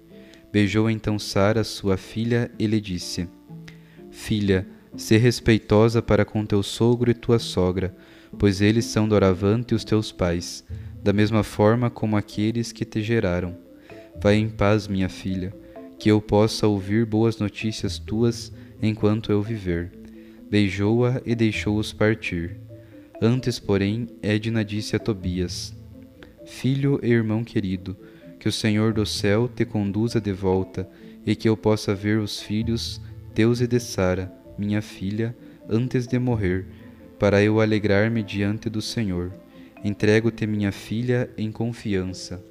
Beijou 0.51 0.89
então 0.89 1.19
Sara, 1.19 1.63
sua 1.63 1.95
filha, 1.95 2.51
e 2.57 2.65
lhe 2.65 2.81
disse: 2.81 3.29
Filha, 4.10 4.67
se 4.98 5.15
respeitosa 5.15 6.01
para 6.01 6.25
com 6.25 6.43
teu 6.43 6.63
sogro 6.63 7.12
e 7.12 7.13
tua 7.13 7.38
sogra, 7.38 7.95
pois 8.39 8.62
eles 8.62 8.86
são 8.86 9.07
doravante 9.07 9.75
os 9.75 9.84
teus 9.84 10.12
pais, 10.12 10.65
da 11.03 11.13
mesma 11.13 11.43
forma 11.43 11.91
como 11.91 12.17
aqueles 12.17 12.72
que 12.72 12.84
te 12.84 13.03
geraram. 13.03 13.55
Vai 14.19 14.36
em 14.36 14.50
paz, 14.50 14.88
minha 14.88 15.10
filha 15.10 15.53
que 15.98 16.10
eu 16.10 16.22
possa 16.22 16.67
ouvir 16.67 17.05
boas 17.05 17.39
notícias 17.39 17.98
tuas 17.98 18.51
enquanto 18.81 19.31
eu 19.31 19.41
viver. 19.41 19.91
Beijou-a 20.50 21.22
e 21.25 21.34
deixou-os 21.36 21.93
partir. 21.93 22.57
Antes, 23.22 23.60
porém, 23.60 24.07
Edna 24.22 24.63
disse 24.63 24.95
a 24.95 25.00
Tobias: 25.00 25.74
Filho 26.45 26.99
e 27.01 27.09
irmão 27.09 27.43
querido, 27.43 27.97
que 28.39 28.47
o 28.47 28.51
Senhor 28.51 28.93
do 28.93 29.03
céu 29.03 29.49
te 29.53 29.65
conduza 29.65 30.21
de 30.21 30.31
volta 30.31 30.87
e 31.25 31.35
que 31.35 31.49
eu 31.49 31.57
possa 31.57 31.95
ver 31.95 32.19
os 32.19 32.39
filhos 32.39 33.01
teus 33.33 33.61
e 33.61 33.67
de 33.67 33.79
Sara, 33.79 34.31
minha 34.57 34.81
filha, 34.81 35.35
antes 35.67 36.05
de 36.05 36.19
morrer, 36.19 36.67
para 37.17 37.41
eu 37.41 37.59
alegrar-me 37.59 38.21
diante 38.21 38.69
do 38.69 38.81
Senhor. 38.81 39.33
Entrego-te 39.83 40.45
minha 40.45 40.71
filha 40.71 41.29
em 41.35 41.51
confiança. 41.51 42.43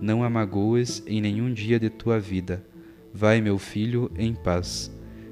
Não 0.00 0.22
a 0.22 0.28
magoes 0.28 1.02
em 1.06 1.20
nenhum 1.20 1.52
dia 1.52 1.80
de 1.80 1.88
tua 1.88 2.20
vida. 2.20 2.62
Vai, 3.12 3.40
meu 3.40 3.58
filho, 3.58 4.10
em 4.18 4.34
paz. 4.34 4.90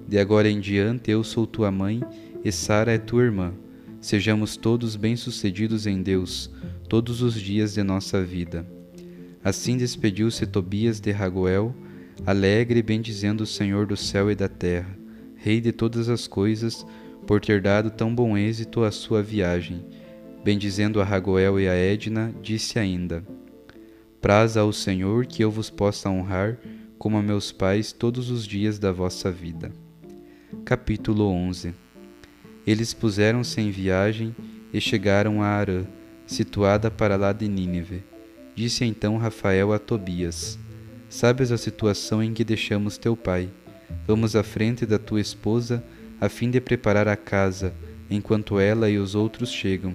De 0.09 0.19
agora 0.19 0.49
em 0.49 0.59
diante 0.59 1.11
eu 1.11 1.23
sou 1.23 1.47
tua 1.47 1.71
mãe 1.71 2.03
e 2.43 2.51
Sara 2.51 2.93
é 2.93 2.99
tua 2.99 3.23
irmã. 3.23 3.53
Sejamos 4.01 4.57
todos 4.57 4.97
bem-sucedidos 4.97 5.87
em 5.87 6.03
Deus 6.03 6.51
todos 6.89 7.21
os 7.21 7.35
dias 7.35 7.75
de 7.75 7.83
nossa 7.83 8.25
vida. 8.25 8.67
Assim 9.45 9.77
despediu-se 9.77 10.47
Tobias 10.47 11.01
de 11.01 11.11
Raguel, 11.11 11.75
alegre 12.27 12.83
bendizendo 12.83 13.45
o 13.45 13.47
Senhor 13.47 13.87
do 13.87 13.97
céu 13.97 14.31
e 14.31 14.35
da 14.35 14.49
terra, 14.49 14.97
Rei 15.37 15.61
de 15.61 15.71
todas 15.71 16.09
as 16.09 16.27
coisas, 16.27 16.85
por 17.25 17.41
ter 17.41 17.63
dado 17.63 17.91
tão 17.91 18.13
bom 18.13 18.37
êxito 18.37 18.83
à 18.83 18.91
sua 18.91 19.23
viagem. 19.23 19.85
Bendizendo 20.43 21.01
a 21.01 21.05
Raguel 21.05 21.61
e 21.61 21.69
a 21.69 21.75
Edna, 21.75 22.35
disse 22.43 22.79
ainda: 22.79 23.25
Praza 24.21 24.61
ao 24.61 24.73
Senhor 24.73 25.27
que 25.27 25.45
eu 25.45 25.51
vos 25.51 25.71
possa 25.71 26.11
honrar 26.11 26.59
como 26.99 27.17
a 27.17 27.23
meus 27.23 27.53
pais 27.53 27.93
todos 27.93 28.31
os 28.31 28.45
dias 28.45 28.79
da 28.79 28.91
vossa 28.91 29.31
vida. 29.31 29.71
Capítulo 30.65 31.29
11 31.29 31.73
Eles 32.67 32.93
puseram-se 32.93 33.61
em 33.61 33.71
viagem 33.71 34.35
e 34.73 34.81
chegaram 34.81 35.41
a 35.41 35.47
Arã, 35.47 35.85
situada 36.29 36.91
para 36.91 37.17
lá 37.17 37.33
de 37.33 37.49
Nínive. 37.49 38.05
Disse 38.55 38.85
então 38.85 39.17
Rafael 39.17 39.73
a 39.73 39.79
Tobias: 39.79 40.59
Sabes 41.09 41.51
a 41.51 41.57
situação 41.57 42.23
em 42.23 42.35
que 42.35 42.45
deixamos 42.45 42.99
teu 42.99 43.17
pai. 43.17 43.49
Vamos 44.07 44.37
à 44.37 44.43
frente 44.43 44.85
da 44.85 44.99
tua 44.99 45.21
esposa, 45.21 45.83
a 46.21 46.29
fim 46.29 46.51
de 46.51 46.61
preparar 46.61 47.09
a 47.09 47.17
casa, 47.17 47.73
enquanto 48.11 48.61
ela 48.61 48.91
e 48.91 48.99
os 48.99 49.15
outros 49.15 49.51
chegam. 49.51 49.95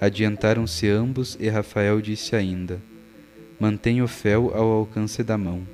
Adiantaram-se 0.00 0.88
ambos 0.88 1.36
e 1.38 1.48
Rafael 1.50 2.00
disse 2.00 2.34
ainda: 2.34 2.80
Mantenha 3.58 4.02
o 4.02 4.08
fel 4.08 4.52
ao 4.54 4.70
alcance 4.70 5.22
da 5.22 5.36
mão. 5.36 5.66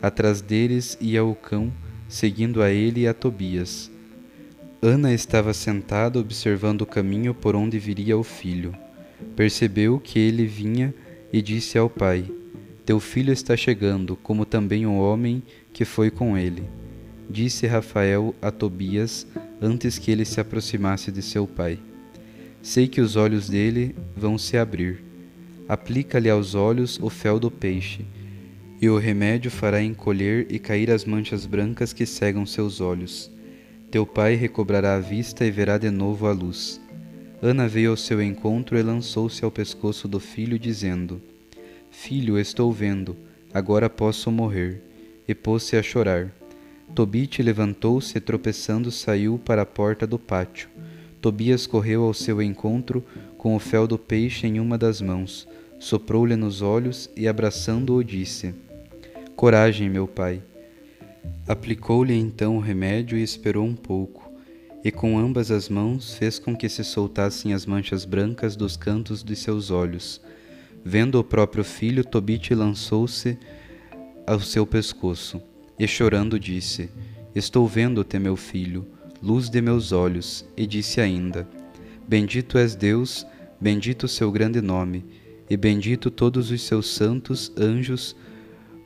Atrás 0.00 0.40
deles 0.40 0.96
ia 0.98 1.22
o 1.22 1.34
cão, 1.34 1.70
seguindo 2.08 2.62
a 2.62 2.70
ele 2.70 3.02
e 3.02 3.06
a 3.06 3.12
Tobias. 3.12 3.90
Ana 4.80 5.12
estava 5.12 5.52
sentada 5.52 6.18
observando 6.18 6.82
o 6.82 6.86
caminho 6.86 7.34
por 7.34 7.54
onde 7.54 7.78
viria 7.78 8.16
o 8.16 8.22
filho. 8.22 8.74
Percebeu 9.36 9.98
que 9.98 10.18
ele 10.18 10.46
vinha 10.46 10.94
e 11.32 11.40
disse 11.40 11.78
ao 11.78 11.88
pai: 11.88 12.24
Teu 12.84 13.00
filho 13.00 13.32
está 13.32 13.56
chegando, 13.56 14.16
como 14.16 14.44
também 14.44 14.86
o 14.86 14.96
homem 14.98 15.42
que 15.72 15.84
foi 15.84 16.10
com 16.10 16.36
ele. 16.36 16.64
Disse 17.28 17.66
Rafael 17.66 18.34
a 18.42 18.50
Tobias 18.50 19.26
antes 19.60 19.98
que 19.98 20.10
ele 20.10 20.24
se 20.24 20.40
aproximasse 20.40 21.12
de 21.12 21.22
seu 21.22 21.46
pai: 21.46 21.78
Sei 22.62 22.88
que 22.88 23.00
os 23.00 23.16
olhos 23.16 23.48
dele 23.48 23.94
vão 24.16 24.36
se 24.36 24.56
abrir. 24.56 25.02
Aplica-lhe 25.68 26.28
aos 26.28 26.56
olhos 26.56 26.98
o 27.00 27.08
fel 27.08 27.38
do 27.38 27.50
peixe, 27.50 28.04
e 28.82 28.88
o 28.88 28.98
remédio 28.98 29.50
fará 29.50 29.80
encolher 29.80 30.48
e 30.50 30.58
cair 30.58 30.90
as 30.90 31.04
manchas 31.04 31.46
brancas 31.46 31.92
que 31.92 32.04
cegam 32.04 32.44
seus 32.44 32.80
olhos. 32.80 33.30
Teu 33.90 34.04
pai 34.04 34.34
recobrará 34.34 34.96
a 34.96 35.00
vista 35.00 35.44
e 35.44 35.50
verá 35.50 35.78
de 35.78 35.90
novo 35.90 36.26
a 36.26 36.32
luz. 36.32 36.79
Ana 37.42 37.66
veio 37.66 37.92
ao 37.92 37.96
seu 37.96 38.20
encontro 38.20 38.76
e 38.76 38.82
lançou-se 38.82 39.42
ao 39.42 39.50
pescoço 39.50 40.06
do 40.06 40.20
filho, 40.20 40.58
dizendo: 40.58 41.22
Filho, 41.90 42.38
estou 42.38 42.70
vendo, 42.70 43.16
agora 43.52 43.88
posso 43.88 44.30
morrer. 44.30 44.82
E 45.26 45.34
pôs-se 45.34 45.76
a 45.76 45.82
chorar. 45.82 46.30
Tobite 46.94 47.42
levantou-se 47.42 48.18
e, 48.18 48.20
tropeçando, 48.20 48.90
saiu 48.90 49.38
para 49.38 49.62
a 49.62 49.66
porta 49.66 50.06
do 50.06 50.18
pátio. 50.18 50.68
Tobias 51.20 51.66
correu 51.66 52.02
ao 52.02 52.12
seu 52.12 52.42
encontro 52.42 53.02
com 53.38 53.54
o 53.54 53.58
fel 53.58 53.86
do 53.86 53.96
peixe 53.96 54.46
em 54.46 54.58
uma 54.58 54.76
das 54.76 55.00
mãos, 55.00 55.48
soprou-lhe 55.78 56.36
nos 56.36 56.60
olhos 56.60 57.08
e, 57.16 57.26
abraçando-o, 57.26 58.04
disse: 58.04 58.54
Coragem, 59.34 59.88
meu 59.88 60.06
pai. 60.06 60.42
Aplicou-lhe 61.48 62.14
então 62.14 62.56
o 62.56 62.60
remédio 62.60 63.16
e 63.16 63.22
esperou 63.22 63.64
um 63.64 63.74
pouco 63.74 64.29
e 64.82 64.90
com 64.90 65.18
ambas 65.18 65.50
as 65.50 65.68
mãos 65.68 66.14
fez 66.14 66.38
com 66.38 66.56
que 66.56 66.68
se 66.68 66.82
soltassem 66.82 67.52
as 67.52 67.66
manchas 67.66 68.04
brancas 68.04 68.56
dos 68.56 68.76
cantos 68.76 69.22
de 69.22 69.36
seus 69.36 69.70
olhos. 69.70 70.20
Vendo 70.84 71.18
o 71.18 71.24
próprio 71.24 71.62
filho, 71.62 72.04
Tobite 72.04 72.54
lançou-se 72.54 73.38
ao 74.26 74.40
seu 74.40 74.66
pescoço 74.66 75.40
e 75.78 75.86
chorando 75.86 76.38
disse: 76.38 76.90
Estou 77.34 77.66
vendo-te, 77.66 78.18
meu 78.18 78.36
filho, 78.36 78.86
luz 79.22 79.50
de 79.50 79.60
meus 79.60 79.92
olhos, 79.92 80.46
e 80.56 80.66
disse 80.66 81.00
ainda: 81.00 81.46
Bendito 82.08 82.56
és 82.56 82.74
Deus, 82.74 83.26
bendito 83.60 84.04
o 84.04 84.08
seu 84.08 84.32
grande 84.32 84.62
nome, 84.62 85.04
e 85.50 85.56
bendito 85.58 86.10
todos 86.10 86.50
os 86.50 86.62
seus 86.62 86.88
santos 86.88 87.52
anjos 87.58 88.16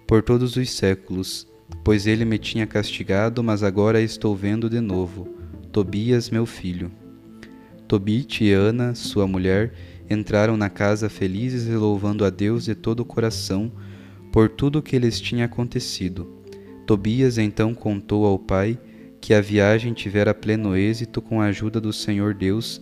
por 0.09 0.25
todos 0.25 0.57
os 0.57 0.71
séculos, 0.71 1.47
pois 1.85 2.07
ele 2.09 2.25
me 2.25 2.39
tinha 2.39 2.67
castigado, 2.67 3.45
mas 3.45 3.63
agora 3.63 4.01
estou 4.01 4.35
vendo 4.35 4.69
de 4.69 4.81
novo 4.81 5.44
Tobias, 5.75 6.31
meu 6.31 6.47
filho. 6.47 6.89
Tobite 7.89 8.45
e 8.45 8.53
Ana, 8.53 8.95
sua 8.95 9.27
mulher, 9.27 9.73
entraram 10.09 10.57
na 10.57 10.71
casa 10.71 11.09
felizes 11.09 11.67
e 11.67 11.75
louvando 11.75 12.25
a 12.25 12.31
Deus 12.31 12.67
de 12.67 12.77
todo 12.77 13.01
o 13.01 13.05
coração 13.05 13.73
por 14.31 14.49
tudo 14.49 14.79
o 14.79 14.83
que 14.83 14.97
lhes 15.01 15.21
tinha 15.21 15.47
acontecido. 15.47 16.33
Tobias 16.87 17.39
então 17.39 17.75
contou 17.75 18.25
ao 18.25 18.39
pai 18.39 18.79
que 19.21 19.35
a 19.35 19.41
viagem 19.41 19.93
tivera 19.93 20.33
pleno 20.33 20.77
êxito 20.77 21.21
com 21.21 21.41
a 21.41 21.47
ajuda 21.47 21.81
do 21.81 21.93
Senhor 21.93 22.35
Deus 22.35 22.81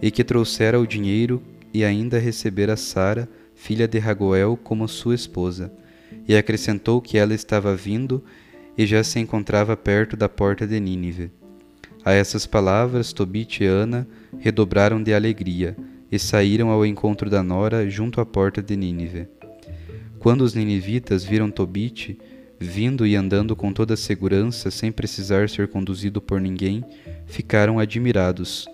e 0.00 0.08
que 0.08 0.22
trouxera 0.22 0.78
o 0.78 0.86
dinheiro 0.86 1.42
e 1.74 1.84
ainda 1.84 2.20
recebera 2.20 2.76
Sara, 2.76 3.28
filha 3.56 3.88
de 3.88 3.98
Ragoel, 3.98 4.56
como 4.56 4.86
sua 4.86 5.16
esposa. 5.16 5.72
E 6.28 6.36
acrescentou 6.36 7.02
que 7.02 7.18
ela 7.18 7.34
estava 7.34 7.74
vindo 7.74 8.22
e 8.78 8.86
já 8.86 9.02
se 9.02 9.18
encontrava 9.18 9.76
perto 9.76 10.16
da 10.16 10.28
porta 10.28 10.64
de 10.64 10.78
Nínive. 10.78 11.39
A 12.04 12.12
essas 12.12 12.46
palavras, 12.46 13.12
Tobit 13.12 13.62
e 13.62 13.66
Ana 13.66 14.06
redobraram 14.38 15.02
de 15.02 15.12
alegria 15.12 15.76
e 16.10 16.18
saíram 16.18 16.70
ao 16.70 16.84
encontro 16.84 17.28
da 17.28 17.42
nora 17.42 17.88
junto 17.88 18.20
à 18.20 18.26
porta 18.26 18.62
de 18.62 18.74
Nínive. 18.74 19.28
Quando 20.18 20.42
os 20.42 20.54
ninivitas 20.54 21.24
viram 21.24 21.50
Tobit 21.50 22.18
vindo 22.58 23.06
e 23.06 23.16
andando 23.16 23.56
com 23.56 23.72
toda 23.72 23.96
segurança, 23.96 24.70
sem 24.70 24.92
precisar 24.92 25.48
ser 25.48 25.68
conduzido 25.68 26.20
por 26.20 26.40
ninguém, 26.40 26.84
ficaram 27.26 27.78
admirados. 27.78 28.66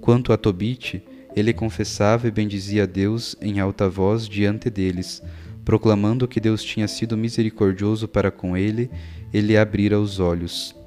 Quanto 0.00 0.32
a 0.32 0.36
Tobit, 0.36 1.02
ele 1.36 1.52
confessava 1.52 2.26
e 2.26 2.32
bendizia 2.32 2.82
a 2.82 2.86
Deus 2.86 3.36
em 3.40 3.60
alta 3.60 3.88
voz 3.88 4.28
diante 4.28 4.68
deles, 4.68 5.22
proclamando 5.64 6.26
que 6.26 6.40
Deus 6.40 6.64
tinha 6.64 6.88
sido 6.88 7.16
misericordioso 7.16 8.08
para 8.08 8.30
com 8.30 8.56
ele 8.56 8.90
e 9.32 9.40
lhe 9.40 9.56
abrira 9.56 10.00
os 10.00 10.18
olhos. 10.18 10.77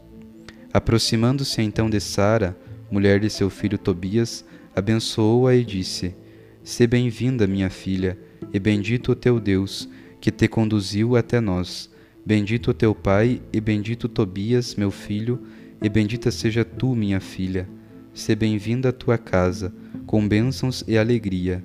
Aproximando-se 0.74 1.62
então 1.62 1.90
de 1.90 2.00
Sara, 2.00 2.58
mulher 2.90 3.20
de 3.20 3.30
seu 3.30 3.50
filho 3.50 3.78
Tobias, 3.78 4.46
abençoou-a 4.74 5.54
e 5.54 5.66
disse: 5.66 6.16
Se 6.64 6.88
bem-vinda, 6.88 7.46
minha 7.46 7.70
filha, 7.70 8.18
e 8.54 8.60
bendito 8.60 9.12
o 9.12 9.16
teu 9.16 9.38
Deus, 9.38 9.90
que 10.22 10.32
te 10.32 10.48
conduziu 10.48 11.18
até 11.18 11.42
nós. 11.42 11.90
Bendito 12.26 12.72
o 12.72 12.74
teu 12.74 12.96
pai, 12.96 13.42
e 13.52 13.60
bendito 13.60 14.08
Tobias, 14.08 14.76
meu 14.76 14.92
filho, 14.92 15.42
e 15.84 15.90
bendita 15.90 16.32
seja 16.32 16.64
tu, 16.64 16.96
minha 16.96 17.20
filha. 17.20 17.68
Se 18.14 18.34
bem-vinda 18.34 18.90
à 18.90 18.94
tua 18.94 19.18
casa, 19.18 19.74
com 20.06 20.26
bênçãos 20.26 20.86
e 20.88 20.98
alegria. 20.98 21.62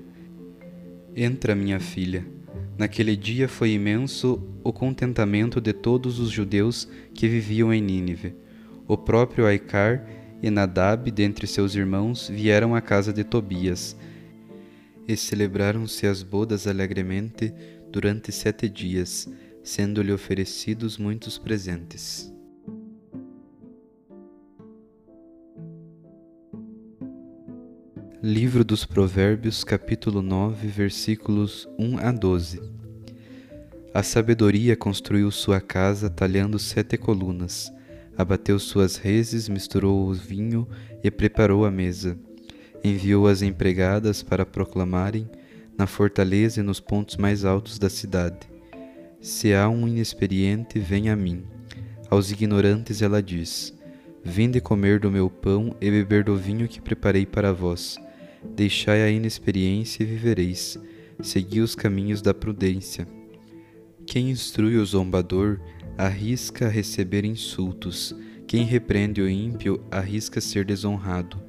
Entra, 1.15 1.55
minha 1.55 1.79
filha. 1.79 2.27
Naquele 2.77 3.15
dia 3.17 3.49
foi 3.49 3.71
imenso 3.71 4.43
o 4.65 4.73
contentamento 4.73 5.61
de 5.61 5.73
todos 5.73 6.19
os 6.19 6.31
judeus 6.31 6.89
que 7.15 7.29
viviam 7.29 7.73
em 7.73 7.81
Nínive 7.81 8.35
o 8.89 8.97
próprio 8.97 9.47
Aicar 9.47 10.07
e 10.43 10.51
Nadab, 10.51 11.11
dentre 11.11 11.47
seus 11.47 11.75
irmãos, 11.75 12.29
vieram 12.29 12.75
à 12.75 12.81
casa 12.81 13.13
de 13.13 13.25
Tobias, 13.25 13.97
e 15.09 15.17
celebraram-se 15.17 16.07
as 16.07 16.23
bodas 16.23 16.67
alegremente 16.67 17.53
durante 17.91 18.33
sete 18.33 18.69
dias, 18.69 19.29
sendo-lhe 19.63 20.13
oferecidos 20.13 20.99
muitos 20.99 21.39
presentes. 21.39 22.33
Livro 28.23 28.65
dos 28.65 28.85
Provérbios, 28.85 29.63
capítulo 29.63 30.21
9, 30.21 30.67
versículos 30.67 31.69
1 31.79 31.99
a 31.99 32.11
12. 32.11 32.61
A 33.95 34.03
sabedoria 34.03 34.77
construiu 34.77 35.31
sua 35.31 35.61
casa 35.61 36.11
talhando 36.11 36.59
sete 36.59 36.97
colunas 36.97 37.73
abateu 38.17 38.59
suas 38.59 38.97
reses, 38.97 39.49
misturou 39.49 40.09
o 40.09 40.15
vinho 40.15 40.67
e 41.03 41.11
preparou 41.11 41.65
a 41.65 41.71
mesa. 41.71 42.19
Enviou 42.83 43.27
as 43.27 43.43
empregadas 43.43 44.23
para 44.23 44.47
proclamarem 44.47 45.29
na 45.77 45.87
fortaleza 45.87 46.61
e 46.61 46.63
nos 46.63 46.81
pontos 46.81 47.17
mais 47.17 47.45
altos 47.45 47.79
da 47.79 47.91
cidade. 47.91 48.49
Se 49.21 49.53
há 49.55 49.69
um 49.69 49.89
inexperiente, 49.89 50.79
vem 50.79 51.11
a 51.11 51.17
mim. 51.17 51.45
Aos 52.09 52.31
ignorantes 52.31 53.03
ela 53.03 53.23
diz: 53.23 53.77
Vinde 54.25 54.61
comer 54.61 55.01
do 55.01 55.11
meu 55.11 55.29
pão 55.29 55.75
e 55.81 55.91
beber 55.91 56.25
do 56.25 56.37
vinho 56.37 56.69
que 56.69 56.81
preparei 56.81 57.27
para 57.27 57.53
vós. 57.53 57.97
Deixai 58.55 59.03
a 59.03 59.11
inexperiência 59.11 60.03
e 60.03 60.07
vivereis. 60.07 60.79
Segui 61.21 61.61
os 61.61 61.75
caminhos 61.75 62.23
da 62.23 62.33
prudência. 62.33 63.07
Quem 64.07 64.31
instrui 64.31 64.77
o 64.77 64.87
zombador 64.87 65.61
arrisca 65.99 66.69
receber 66.69 67.25
insultos. 67.25 68.15
Quem 68.47 68.65
repreende 68.65 69.21
o 69.21 69.29
ímpio 69.29 69.85
arrisca 69.91 70.41
ser 70.41 70.65
desonrado. 70.65 71.43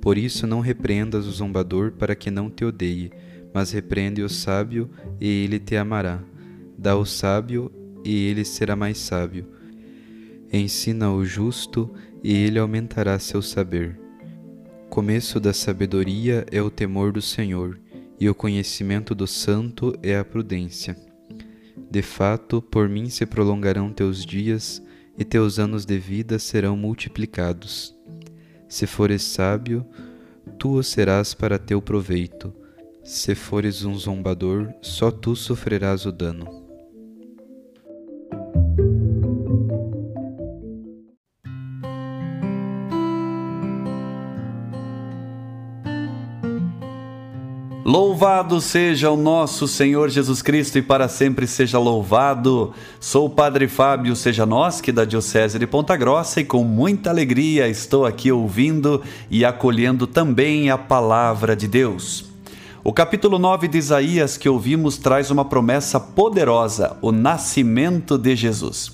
Por 0.00 0.16
isso 0.16 0.46
não 0.46 0.60
repreendas 0.60 1.26
o 1.26 1.32
zombador 1.32 1.92
para 1.92 2.14
que 2.14 2.30
não 2.30 2.48
te 2.48 2.64
odeie, 2.64 3.10
mas 3.52 3.72
repreende 3.72 4.22
o 4.22 4.28
sábio 4.28 4.88
e 5.20 5.26
ele 5.26 5.58
te 5.58 5.76
amará. 5.76 6.22
Dá 6.78 6.92
ao 6.92 7.04
sábio 7.04 7.72
e 8.04 8.26
ele 8.26 8.44
será 8.44 8.76
mais 8.76 8.98
sábio. 8.98 9.46
Ensina 10.52 11.10
o 11.10 11.24
justo 11.24 11.92
e 12.22 12.32
ele 12.32 12.58
aumentará 12.58 13.18
seu 13.18 13.42
saber. 13.42 13.98
Começo 14.88 15.40
da 15.40 15.52
sabedoria 15.52 16.46
é 16.52 16.62
o 16.62 16.70
temor 16.70 17.10
do 17.10 17.20
Senhor, 17.20 17.80
e 18.20 18.28
o 18.28 18.34
conhecimento 18.34 19.12
do 19.14 19.26
santo 19.26 19.98
é 20.00 20.16
a 20.16 20.24
prudência. 20.24 20.96
De 21.94 22.02
fato, 22.02 22.60
por 22.60 22.88
mim 22.88 23.08
se 23.08 23.24
prolongarão 23.24 23.92
teus 23.92 24.26
dias, 24.26 24.82
e 25.16 25.24
teus 25.24 25.60
anos 25.60 25.86
de 25.86 25.96
vida 25.96 26.40
serão 26.40 26.76
multiplicados. 26.76 27.94
Se 28.68 28.84
fores 28.84 29.22
sábio, 29.22 29.86
tu 30.58 30.72
o 30.72 30.82
serás 30.82 31.34
para 31.34 31.56
teu 31.56 31.80
proveito. 31.80 32.52
Se 33.04 33.36
fores 33.36 33.84
um 33.84 33.94
zombador, 33.94 34.74
só 34.82 35.08
tu 35.12 35.36
sofrerás 35.36 36.04
o 36.04 36.10
dano. 36.10 36.63
Louvado 48.24 48.58
seja 48.58 49.10
o 49.10 49.18
nosso 49.18 49.68
Senhor 49.68 50.08
Jesus 50.08 50.40
Cristo 50.40 50.78
e 50.78 50.82
para 50.82 51.08
sempre 51.08 51.46
seja 51.46 51.78
louvado. 51.78 52.72
Sou 52.98 53.26
o 53.26 53.30
Padre 53.30 53.68
Fábio 53.68 54.16
Seja 54.16 54.46
Nós, 54.46 54.80
que 54.80 54.90
da 54.90 55.04
Diocese 55.04 55.58
de 55.58 55.66
Ponta 55.66 55.94
Grossa, 55.94 56.40
e 56.40 56.44
com 56.44 56.64
muita 56.64 57.10
alegria 57.10 57.68
estou 57.68 58.06
aqui 58.06 58.32
ouvindo 58.32 59.02
e 59.30 59.44
acolhendo 59.44 60.06
também 60.06 60.70
a 60.70 60.78
palavra 60.78 61.54
de 61.54 61.68
Deus. 61.68 62.24
O 62.82 62.94
capítulo 62.94 63.38
9 63.38 63.68
de 63.68 63.76
Isaías 63.76 64.38
que 64.38 64.48
ouvimos 64.48 64.96
traz 64.96 65.30
uma 65.30 65.44
promessa 65.44 66.00
poderosa: 66.00 66.96
o 67.02 67.12
nascimento 67.12 68.16
de 68.16 68.34
Jesus. 68.34 68.90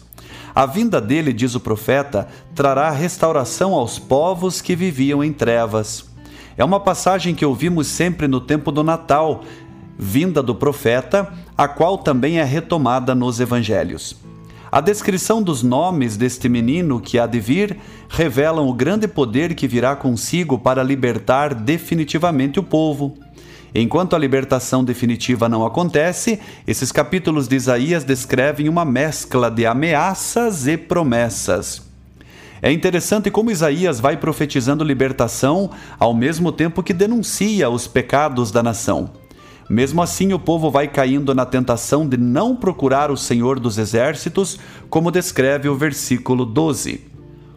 A 0.53 0.67
vinda 0.67 1.01
dele, 1.01 1.33
diz 1.33 1.55
o 1.55 1.61
profeta, 1.61 2.27
trará 2.53 2.91
restauração 2.91 3.75
aos 3.75 3.97
povos 3.97 4.61
que 4.61 4.75
viviam 4.75 5.23
em 5.23 5.33
trevas. 5.33 6.10
É 6.61 6.65
uma 6.65 6.79
passagem 6.79 7.35
que 7.35 7.43
ouvimos 7.43 7.87
sempre 7.87 8.29
no 8.29 8.39
tempo 8.39 8.71
do 8.71 8.85
Natal, 8.85 9.43
vinda 9.99 10.43
do 10.43 10.55
profeta, 10.55 11.33
a 11.57 11.67
qual 11.67 11.97
também 11.97 12.39
é 12.39 12.45
retomada 12.45 13.15
nos 13.15 13.41
evangelhos. 13.41 14.15
A 14.71 14.79
descrição 14.79 15.43
dos 15.43 15.63
nomes 15.63 16.19
deste 16.19 16.51
menino 16.51 17.01
que 17.01 17.19
há 17.19 17.27
de 17.27 17.41
vir 17.41 17.79
revelam 18.11 18.69
o 18.69 18.75
grande 18.75 19.09
poder 19.09 19.55
que 19.55 19.67
virá 19.67 19.97
consigo 19.97 20.59
para 20.59 20.83
libertar 20.83 21.55
definitivamente 21.55 22.61
o 22.61 22.63
povo. 22.63 23.15
Enquanto 23.75 24.15
a 24.15 24.19
libertação 24.19 24.85
definitiva 24.85 25.49
não 25.49 25.65
acontece, 25.65 26.39
esses 26.67 26.93
capítulos 26.93 27.49
de 27.49 27.57
Isaías 27.57 28.05
descrevem 28.05 28.69
uma 28.69 28.85
mescla 28.85 29.51
de 29.51 29.65
ameaças 29.65 30.67
e 30.67 30.77
promessas. 30.77 31.90
É 32.63 32.71
interessante 32.71 33.31
como 33.31 33.51
Isaías 33.51 34.01
vai 34.01 34.17
profetizando 34.17 34.85
libertação 34.85 35.71
ao 35.99 36.13
mesmo 36.13 36.53
tempo 36.53 36.83
que 36.83 36.93
denuncia 36.93 37.71
os 37.71 37.87
pecados 37.87 38.51
da 38.51 38.63
nação. 38.63 39.11
Mesmo 39.69 40.03
assim, 40.03 40.33
o 40.33 40.39
povo 40.39 40.71
vai 40.71 40.89
caindo 40.89 41.35
na 41.35 41.47
tentação 41.47 42.07
de 42.07 42.17
não 42.17 42.57
procurar 42.57 43.11
o 43.11 43.17
Senhor 43.17 43.61
dos 43.61 43.79
Exércitos, 43.79 44.59
como 44.89 45.13
descreve 45.13 45.69
o 45.69 45.77
versículo 45.77 46.45
12. 46.45 47.09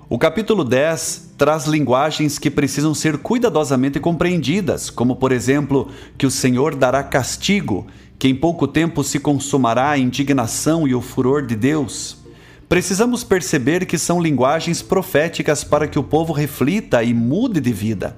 O 0.07 0.19
capítulo 0.19 0.63
10 0.63 1.33
traz 1.39 1.65
linguagens 1.65 2.37
que 2.37 2.51
precisam 2.51 2.93
ser 2.93 3.17
cuidadosamente 3.17 3.99
compreendidas, 3.99 4.91
como, 4.91 5.15
por 5.15 5.31
exemplo, 5.31 5.89
que 6.15 6.27
o 6.27 6.31
Senhor 6.31 6.75
dará 6.75 7.01
castigo, 7.01 7.87
que 8.19 8.27
em 8.27 8.35
pouco 8.35 8.67
tempo 8.67 9.03
se 9.03 9.19
consumará 9.19 9.89
a 9.89 9.97
indignação 9.97 10.87
e 10.87 10.93
o 10.93 11.01
furor 11.01 11.45
de 11.45 11.55
Deus. 11.55 12.22
Precisamos 12.67 13.23
perceber 13.23 13.85
que 13.85 13.97
são 13.97 14.21
linguagens 14.21 14.81
proféticas 14.81 15.63
para 15.63 15.87
que 15.87 15.99
o 15.99 16.03
povo 16.03 16.33
reflita 16.33 17.03
e 17.03 17.13
mude 17.13 17.59
de 17.59 17.71
vida. 17.71 18.15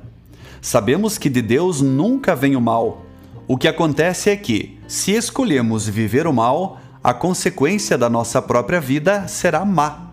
Sabemos 0.61 1.17
que 1.17 1.29
de 1.29 1.41
Deus 1.41 1.81
nunca 1.81 2.35
vem 2.35 2.55
o 2.55 2.61
mal. 2.61 3.05
O 3.47 3.57
que 3.57 3.67
acontece 3.67 4.29
é 4.29 4.35
que, 4.35 4.79
se 4.87 5.11
escolhemos 5.11 5.87
viver 5.87 6.25
o 6.25 6.33
mal, 6.33 6.79
a 7.03 7.13
consequência 7.13 7.97
da 7.97 8.09
nossa 8.09 8.41
própria 8.41 8.81
vida 8.81 9.27
será 9.27 9.63
má. 9.63 10.09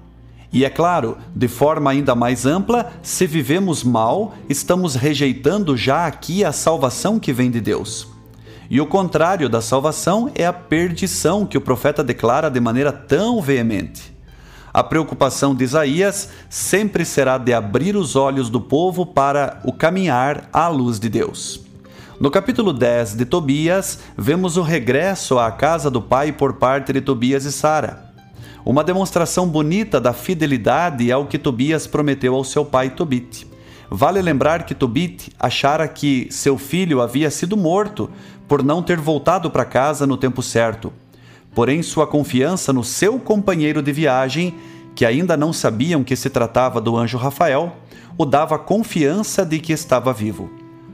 E 0.52 0.66
é 0.66 0.68
claro, 0.68 1.16
de 1.34 1.48
forma 1.48 1.90
ainda 1.90 2.14
mais 2.14 2.44
ampla, 2.44 2.92
se 3.02 3.26
vivemos 3.26 3.82
mal, 3.82 4.34
estamos 4.46 4.94
rejeitando 4.94 5.74
já 5.74 6.06
aqui 6.06 6.44
a 6.44 6.52
salvação 6.52 7.18
que 7.18 7.32
vem 7.32 7.50
de 7.50 7.58
Deus. 7.58 8.06
E 8.68 8.78
o 8.78 8.86
contrário 8.86 9.48
da 9.48 9.62
salvação 9.62 10.30
é 10.34 10.44
a 10.44 10.52
perdição 10.52 11.46
que 11.46 11.56
o 11.56 11.60
profeta 11.62 12.04
declara 12.04 12.50
de 12.50 12.60
maneira 12.60 12.92
tão 12.92 13.40
veemente. 13.40 14.11
A 14.74 14.82
preocupação 14.82 15.54
de 15.54 15.64
Isaías 15.64 16.30
sempre 16.48 17.04
será 17.04 17.36
de 17.36 17.52
abrir 17.52 17.94
os 17.94 18.16
olhos 18.16 18.48
do 18.48 18.58
povo 18.58 19.04
para 19.04 19.60
o 19.64 19.72
caminhar 19.72 20.48
à 20.50 20.66
luz 20.68 20.98
de 20.98 21.10
Deus. 21.10 21.60
No 22.18 22.30
capítulo 22.30 22.72
10 22.72 23.14
de 23.16 23.26
Tobias, 23.26 23.98
vemos 24.16 24.56
o 24.56 24.62
regresso 24.62 25.38
à 25.38 25.50
casa 25.50 25.90
do 25.90 26.00
pai 26.00 26.32
por 26.32 26.54
parte 26.54 26.90
de 26.90 27.02
Tobias 27.02 27.44
e 27.44 27.52
Sara. 27.52 28.12
Uma 28.64 28.82
demonstração 28.82 29.46
bonita 29.46 30.00
da 30.00 30.14
fidelidade 30.14 31.12
ao 31.12 31.26
que 31.26 31.36
Tobias 31.36 31.86
prometeu 31.86 32.34
ao 32.34 32.44
seu 32.44 32.64
pai 32.64 32.88
Tobit. 32.88 33.46
Vale 33.90 34.22
lembrar 34.22 34.64
que 34.64 34.74
Tobit 34.74 35.32
achara 35.38 35.86
que 35.86 36.28
seu 36.30 36.56
filho 36.56 37.02
havia 37.02 37.30
sido 37.30 37.58
morto 37.58 38.08
por 38.48 38.62
não 38.62 38.82
ter 38.82 38.98
voltado 38.98 39.50
para 39.50 39.66
casa 39.66 40.06
no 40.06 40.16
tempo 40.16 40.42
certo. 40.42 40.90
Porém, 41.54 41.82
sua 41.82 42.06
confiança 42.06 42.72
no 42.72 42.82
seu 42.82 43.18
companheiro 43.18 43.82
de 43.82 43.92
viagem, 43.92 44.54
que 44.94 45.04
ainda 45.04 45.36
não 45.36 45.52
sabiam 45.52 46.02
que 46.02 46.16
se 46.16 46.30
tratava 46.30 46.80
do 46.80 46.96
anjo 46.96 47.18
Rafael, 47.18 47.76
o 48.16 48.24
dava 48.24 48.58
confiança 48.58 49.44
de 49.44 49.58
que 49.58 49.72
estava 49.72 50.12
vivo. 50.12 50.50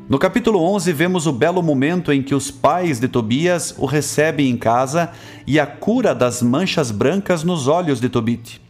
No 0.08 0.18
capítulo 0.18 0.62
11, 0.62 0.92
vemos 0.92 1.26
o 1.26 1.32
belo 1.32 1.62
momento 1.62 2.10
em 2.10 2.22
que 2.22 2.34
os 2.34 2.50
pais 2.50 2.98
de 2.98 3.08
Tobias 3.08 3.74
o 3.76 3.84
recebem 3.84 4.48
em 4.48 4.56
casa 4.56 5.10
e 5.46 5.60
a 5.60 5.66
cura 5.66 6.14
das 6.14 6.42
manchas 6.42 6.90
brancas 6.90 7.44
nos 7.44 7.68
olhos 7.68 8.00
de 8.00 8.08
Tobit. 8.08 8.60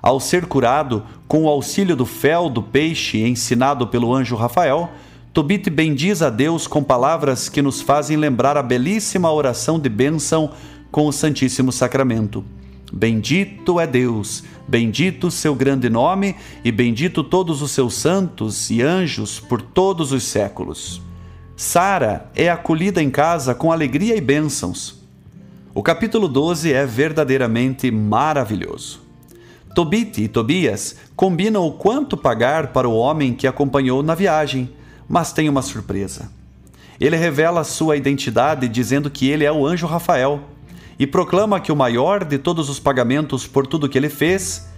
Ao 0.00 0.18
ser 0.18 0.46
curado, 0.46 1.02
com 1.26 1.44
o 1.44 1.48
auxílio 1.48 1.94
do 1.94 2.06
fel 2.06 2.48
do 2.48 2.62
peixe 2.62 3.20
ensinado 3.20 3.86
pelo 3.86 4.14
anjo 4.14 4.34
Rafael, 4.34 4.88
Tobit 5.34 5.68
bendiz 5.68 6.22
a 6.22 6.30
Deus 6.30 6.66
com 6.66 6.82
palavras 6.82 7.48
que 7.48 7.60
nos 7.60 7.82
fazem 7.82 8.16
lembrar 8.16 8.56
a 8.56 8.62
belíssima 8.62 9.30
oração 9.30 9.78
de 9.78 9.88
bênção 9.88 10.50
com 10.90 11.06
o 11.06 11.12
Santíssimo 11.12 11.72
Sacramento. 11.72 12.44
Bendito 12.92 13.78
é 13.78 13.86
Deus, 13.86 14.42
bendito 14.66 15.30
seu 15.30 15.54
grande 15.54 15.90
nome 15.90 16.34
e 16.64 16.72
bendito 16.72 17.22
todos 17.22 17.60
os 17.60 17.70
seus 17.70 17.94
santos 17.94 18.70
e 18.70 18.82
anjos 18.82 19.38
por 19.38 19.60
todos 19.60 20.12
os 20.12 20.24
séculos. 20.24 21.02
Sara 21.54 22.30
é 22.34 22.48
acolhida 22.48 23.02
em 23.02 23.10
casa 23.10 23.54
com 23.54 23.70
alegria 23.70 24.16
e 24.16 24.20
bênçãos. 24.20 25.02
O 25.74 25.82
capítulo 25.82 26.28
12 26.28 26.72
é 26.72 26.86
verdadeiramente 26.86 27.90
maravilhoso. 27.90 29.02
Tobit 29.74 30.22
e 30.22 30.28
Tobias 30.28 30.96
combinam 31.14 31.66
o 31.66 31.72
quanto 31.72 32.16
pagar 32.16 32.68
para 32.68 32.88
o 32.88 32.96
homem 32.96 33.34
que 33.34 33.46
acompanhou 33.46 34.02
na 34.02 34.14
viagem, 34.14 34.70
mas 35.08 35.32
tem 35.32 35.48
uma 35.48 35.62
surpresa. 35.62 36.30
Ele 36.98 37.16
revela 37.16 37.62
sua 37.62 37.96
identidade 37.96 38.66
dizendo 38.66 39.10
que 39.10 39.28
ele 39.28 39.44
é 39.44 39.52
o 39.52 39.66
anjo 39.66 39.86
Rafael 39.86 40.42
e 40.98 41.06
proclama 41.06 41.60
que 41.60 41.70
o 41.70 41.76
maior 41.76 42.24
de 42.24 42.38
todos 42.38 42.68
os 42.68 42.80
pagamentos 42.80 43.46
por 43.46 43.66
tudo 43.66 43.88
que 43.88 43.96
ele 43.96 44.08
fez 44.08 44.68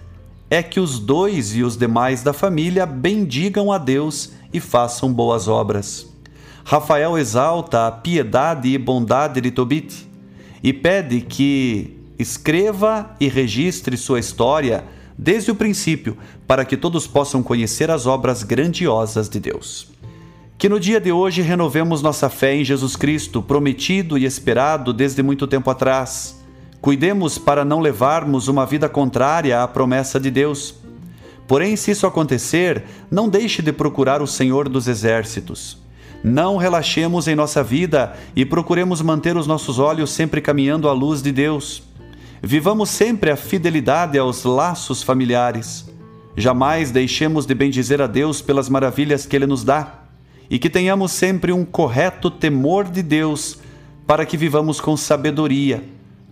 é 0.49 0.61
que 0.61 0.79
os 0.79 0.99
dois 0.99 1.55
e 1.55 1.63
os 1.63 1.77
demais 1.77 2.21
da 2.21 2.33
família 2.33 2.85
bendigam 2.85 3.71
a 3.71 3.77
Deus 3.77 4.33
e 4.53 4.59
façam 4.59 5.11
boas 5.11 5.47
obras. 5.47 6.07
Rafael 6.63 7.17
exalta 7.17 7.87
a 7.87 7.91
piedade 7.91 8.69
e 8.69 8.77
bondade 8.77 9.41
de 9.41 9.49
Tobit 9.49 10.07
e 10.61 10.71
pede 10.71 11.21
que 11.21 11.97
escreva 12.19 13.15
e 13.19 13.27
registre 13.27 13.97
sua 13.97 14.19
história 14.19 14.83
desde 15.17 15.51
o 15.51 15.55
princípio, 15.55 16.17
para 16.47 16.65
que 16.65 16.75
todos 16.75 17.07
possam 17.07 17.43
conhecer 17.43 17.89
as 17.91 18.05
obras 18.05 18.43
grandiosas 18.43 19.29
de 19.29 19.39
Deus. 19.39 19.87
Que 20.61 20.69
no 20.69 20.79
dia 20.79 21.01
de 21.01 21.11
hoje 21.11 21.41
renovemos 21.41 22.03
nossa 22.03 22.29
fé 22.29 22.53
em 22.53 22.63
Jesus 22.63 22.95
Cristo, 22.95 23.41
prometido 23.41 24.15
e 24.15 24.25
esperado 24.25 24.93
desde 24.93 25.23
muito 25.23 25.47
tempo 25.47 25.71
atrás. 25.71 26.39
Cuidemos 26.79 27.39
para 27.39 27.65
não 27.65 27.79
levarmos 27.79 28.47
uma 28.47 28.63
vida 28.63 28.87
contrária 28.87 29.63
à 29.63 29.67
promessa 29.67 30.19
de 30.19 30.29
Deus. 30.29 30.75
Porém, 31.47 31.75
se 31.75 31.89
isso 31.89 32.05
acontecer, 32.05 32.83
não 33.09 33.27
deixe 33.27 33.63
de 33.63 33.73
procurar 33.73 34.21
o 34.21 34.27
Senhor 34.27 34.69
dos 34.69 34.87
Exércitos. 34.87 35.79
Não 36.23 36.57
relaxemos 36.57 37.27
em 37.27 37.33
nossa 37.33 37.63
vida 37.63 38.15
e 38.35 38.45
procuremos 38.45 39.01
manter 39.01 39.35
os 39.35 39.47
nossos 39.47 39.79
olhos 39.79 40.11
sempre 40.11 40.41
caminhando 40.41 40.87
à 40.87 40.93
luz 40.93 41.23
de 41.23 41.31
Deus. 41.31 41.81
Vivamos 42.39 42.91
sempre 42.91 43.31
a 43.31 43.35
fidelidade 43.35 44.15
aos 44.15 44.43
laços 44.43 45.01
familiares. 45.01 45.91
Jamais 46.37 46.91
deixemos 46.91 47.47
de 47.47 47.55
bendizer 47.55 47.99
a 47.99 48.05
Deus 48.05 48.43
pelas 48.43 48.69
maravilhas 48.69 49.25
que 49.25 49.35
Ele 49.35 49.47
nos 49.47 49.63
dá 49.63 50.00
e 50.51 50.59
que 50.59 50.69
tenhamos 50.69 51.13
sempre 51.13 51.53
um 51.53 51.63
correto 51.63 52.29
temor 52.29 52.89
de 52.89 53.01
Deus 53.01 53.57
para 54.05 54.25
que 54.25 54.35
vivamos 54.35 54.81
com 54.81 54.97
sabedoria, 54.97 55.81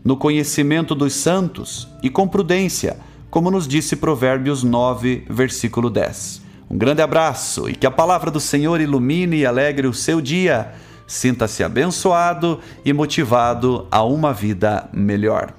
no 0.03 0.17
conhecimento 0.17 0.93
dos 0.93 1.13
santos 1.13 1.88
e 2.03 2.10
com 2.10 2.27
prudência, 2.27 2.97
como 3.29 3.49
nos 3.49 3.65
disse 3.65 3.95
Provérbios 3.95 4.62
9, 4.62 5.23
versículo 5.29 5.89
10. 5.89 6.41
Um 6.69 6.77
grande 6.77 7.01
abraço 7.01 7.69
e 7.69 7.75
que 7.75 7.88
a 7.88 7.91
palavra 7.91 8.29
do 8.29 8.41
Senhor 8.41 8.82
ilumine 8.82 9.38
e 9.38 9.45
alegre 9.45 9.88
o 9.88 9.93
seu 9.93 10.19
dia. 10.19 10.73
Sinta-se 11.08 11.63
abençoado 11.63 12.60
e 12.84 12.91
motivado 12.91 13.88
a 13.89 14.03
uma 14.03 14.34
vida 14.34 14.89
melhor. 14.91 15.59